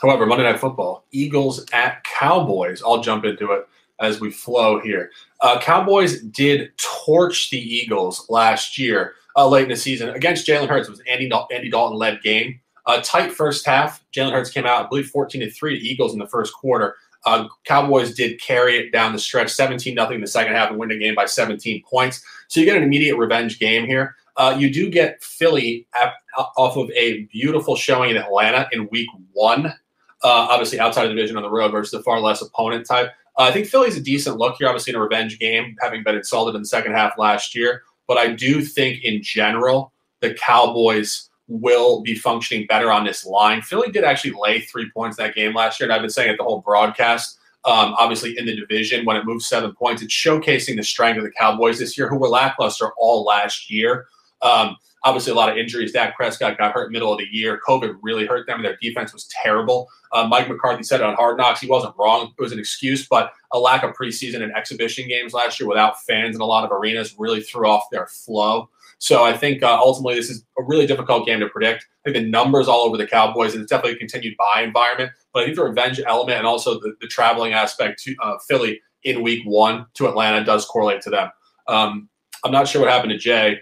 [0.00, 2.82] However, Monday Night Football, Eagles at Cowboys.
[2.82, 3.68] I'll jump into it
[4.00, 5.10] as we flow here.
[5.42, 10.68] Uh, Cowboys did torch the Eagles last year, uh, late in the season against Jalen
[10.68, 10.88] Hurts.
[10.88, 12.58] It was Andy, Andy Dalton led game.
[12.86, 14.02] A tight first half.
[14.10, 16.96] Jalen Hurts came out, I believe, 14 to 3 to Eagles in the first quarter.
[17.24, 20.78] Uh, Cowboys did carry it down the stretch, 17 nothing in the second half, and
[20.78, 22.22] win the game by 17 points.
[22.48, 24.16] So you get an immediate revenge game here.
[24.36, 26.14] Uh, you do get Philly at,
[26.56, 29.66] off of a beautiful showing in Atlanta in Week One.
[29.66, 33.10] Uh, obviously, outside of the division on the road versus a far less opponent type.
[33.38, 34.68] Uh, I think Philly's a decent look here.
[34.68, 37.82] Obviously, in a revenge game, having been insulted in the second half last year.
[38.06, 41.28] But I do think, in general, the Cowboys
[41.60, 43.62] will be functioning better on this line.
[43.62, 46.38] Philly did actually lay three points that game last year, and I've been saying it
[46.38, 47.38] the whole broadcast.
[47.64, 51.24] Um, obviously, in the division, when it moved seven points, it's showcasing the strength of
[51.24, 54.06] the Cowboys this year, who were lackluster all last year.
[54.40, 55.92] Um, obviously, a lot of injuries.
[55.92, 57.60] Dak Prescott got hurt middle of the year.
[57.66, 58.56] COVID really hurt them.
[58.56, 59.88] And their defense was terrible.
[60.10, 61.60] Uh, Mike McCarthy said it on Hard Knocks.
[61.60, 62.32] He wasn't wrong.
[62.36, 66.02] It was an excuse, but a lack of preseason and exhibition games last year without
[66.02, 68.68] fans in a lot of arenas really threw off their flow.
[69.02, 71.88] So I think uh, ultimately this is a really difficult game to predict.
[72.06, 75.10] I think the numbers all over the Cowboys, and it's definitely a continued buy environment.
[75.34, 78.80] But I think the revenge element and also the, the traveling aspect to uh, Philly
[79.02, 81.30] in Week One to Atlanta does correlate to them.
[81.66, 82.08] Um,
[82.44, 83.54] I'm not sure what happened to Jay.
[83.54, 83.56] I'm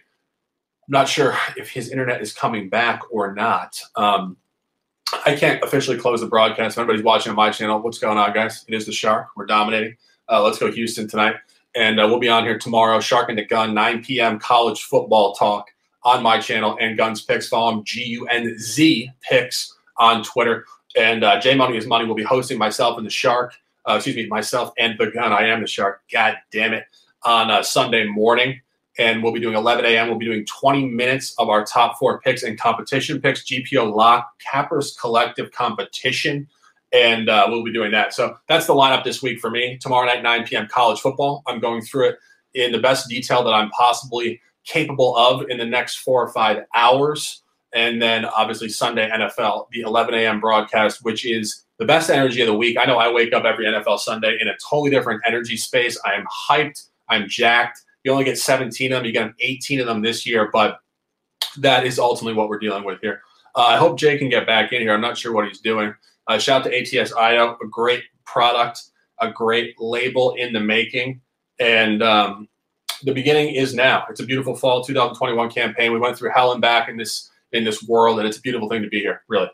[0.91, 3.80] not sure if his internet is coming back or not.
[3.97, 4.36] Um,
[5.24, 6.74] I can't officially close the broadcast.
[6.74, 8.66] If anybody's watching on my channel, what's going on, guys?
[8.68, 9.28] It is the Shark.
[9.36, 9.97] We're dominating.
[10.28, 11.36] Uh, let's go Houston tonight.
[11.74, 14.38] And uh, we'll be on here tomorrow, Shark and the Gun, 9 p.m.
[14.38, 15.68] college football talk
[16.02, 17.48] on my channel and Guns Picks.
[17.48, 20.66] Follow him, G U N Z Picks on Twitter.
[20.96, 23.54] And uh, J Money is Money will be hosting myself and the Shark,
[23.88, 25.32] uh, excuse me, myself and the Gun.
[25.32, 26.02] I am the Shark.
[26.12, 26.84] God damn it.
[27.24, 28.60] On uh, Sunday morning.
[28.98, 30.08] And we'll be doing 11 a.m.
[30.08, 34.28] We'll be doing 20 minutes of our top four picks and competition picks, GPO Lock,
[34.40, 36.48] Cappers Collective Competition
[36.93, 38.14] and uh, we'll be doing that.
[38.14, 39.78] So that's the lineup this week for me.
[39.78, 40.66] Tomorrow night, 9 p.m.
[40.68, 41.43] college football.
[41.47, 42.18] I'm going through it
[42.55, 46.64] in the best detail that I'm possibly capable of in the next four or five
[46.74, 47.43] hours.
[47.72, 50.41] And then obviously Sunday NFL, the 11 a.m.
[50.41, 52.76] broadcast, which is the best energy of the week.
[52.76, 55.99] I know I wake up every NFL Sunday in a totally different energy space.
[56.05, 56.88] I am hyped.
[57.09, 57.82] I'm jacked.
[58.05, 59.07] You only get 17 of them.
[59.07, 60.80] You get 18 of them this year, but
[61.59, 63.22] that is ultimately what we're dealing with here.
[63.55, 64.93] Uh, I hope Jay can get back in here.
[64.93, 65.95] I'm not sure what he's doing.
[66.26, 68.82] Uh, shout out to ATS IO, a great product,
[69.20, 71.20] a great label in the making.
[71.58, 72.48] And um,
[73.02, 74.04] the beginning is now.
[74.08, 75.92] It's a beautiful fall 2021 campaign.
[75.92, 78.68] We went through hell and back in this in this world, and it's a beautiful
[78.68, 79.50] thing to be here, really.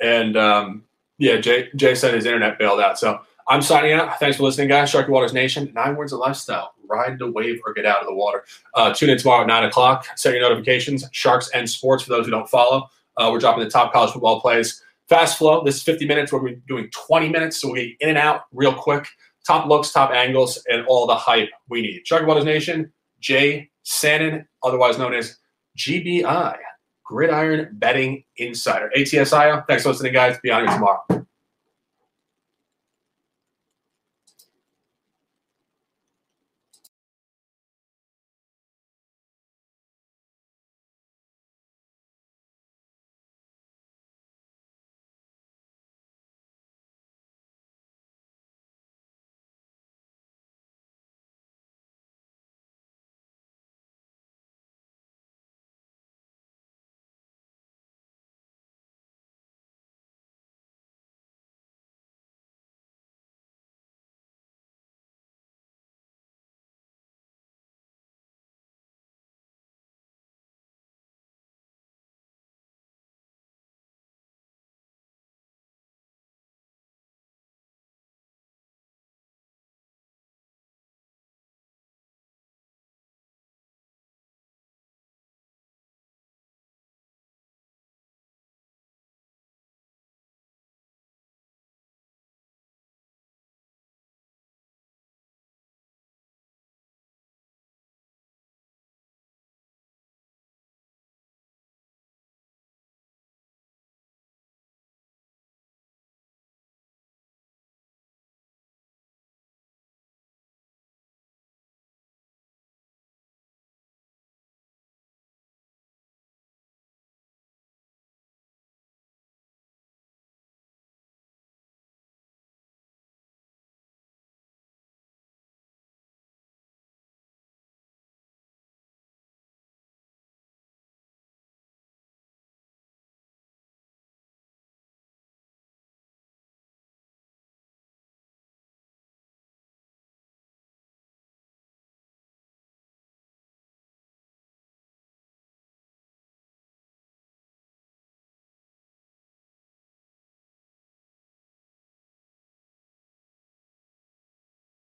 [0.00, 0.84] And um,
[1.18, 2.98] yeah, Jay, Jay said his internet bailed out.
[2.98, 4.18] So I'm signing out.
[4.18, 4.92] Thanks for listening, guys.
[4.92, 6.74] Sharky Waters Nation, nine words of lifestyle.
[6.86, 8.44] Ride the wave or get out of the water.
[8.74, 10.06] Uh, tune in tomorrow at 9 o'clock.
[10.16, 11.04] Set your notifications.
[11.12, 12.90] Sharks and sports for those who don't follow.
[13.16, 14.82] Uh, we're dropping the top college football plays.
[15.08, 15.62] Fast flow.
[15.62, 16.32] This is 50 minutes.
[16.32, 19.06] We're doing 20 minutes, so we get in and out real quick.
[19.46, 22.04] Top looks, top angles, and all the hype we need.
[22.06, 22.90] Sharky Waters Nation,
[23.20, 25.36] Jay Sanin, otherwise known as
[25.78, 26.56] GBI,
[27.04, 28.90] Gridiron Betting Insider.
[28.96, 29.66] ATSIO.
[29.66, 30.38] Thanks for listening, guys.
[30.42, 31.23] Be on here tomorrow.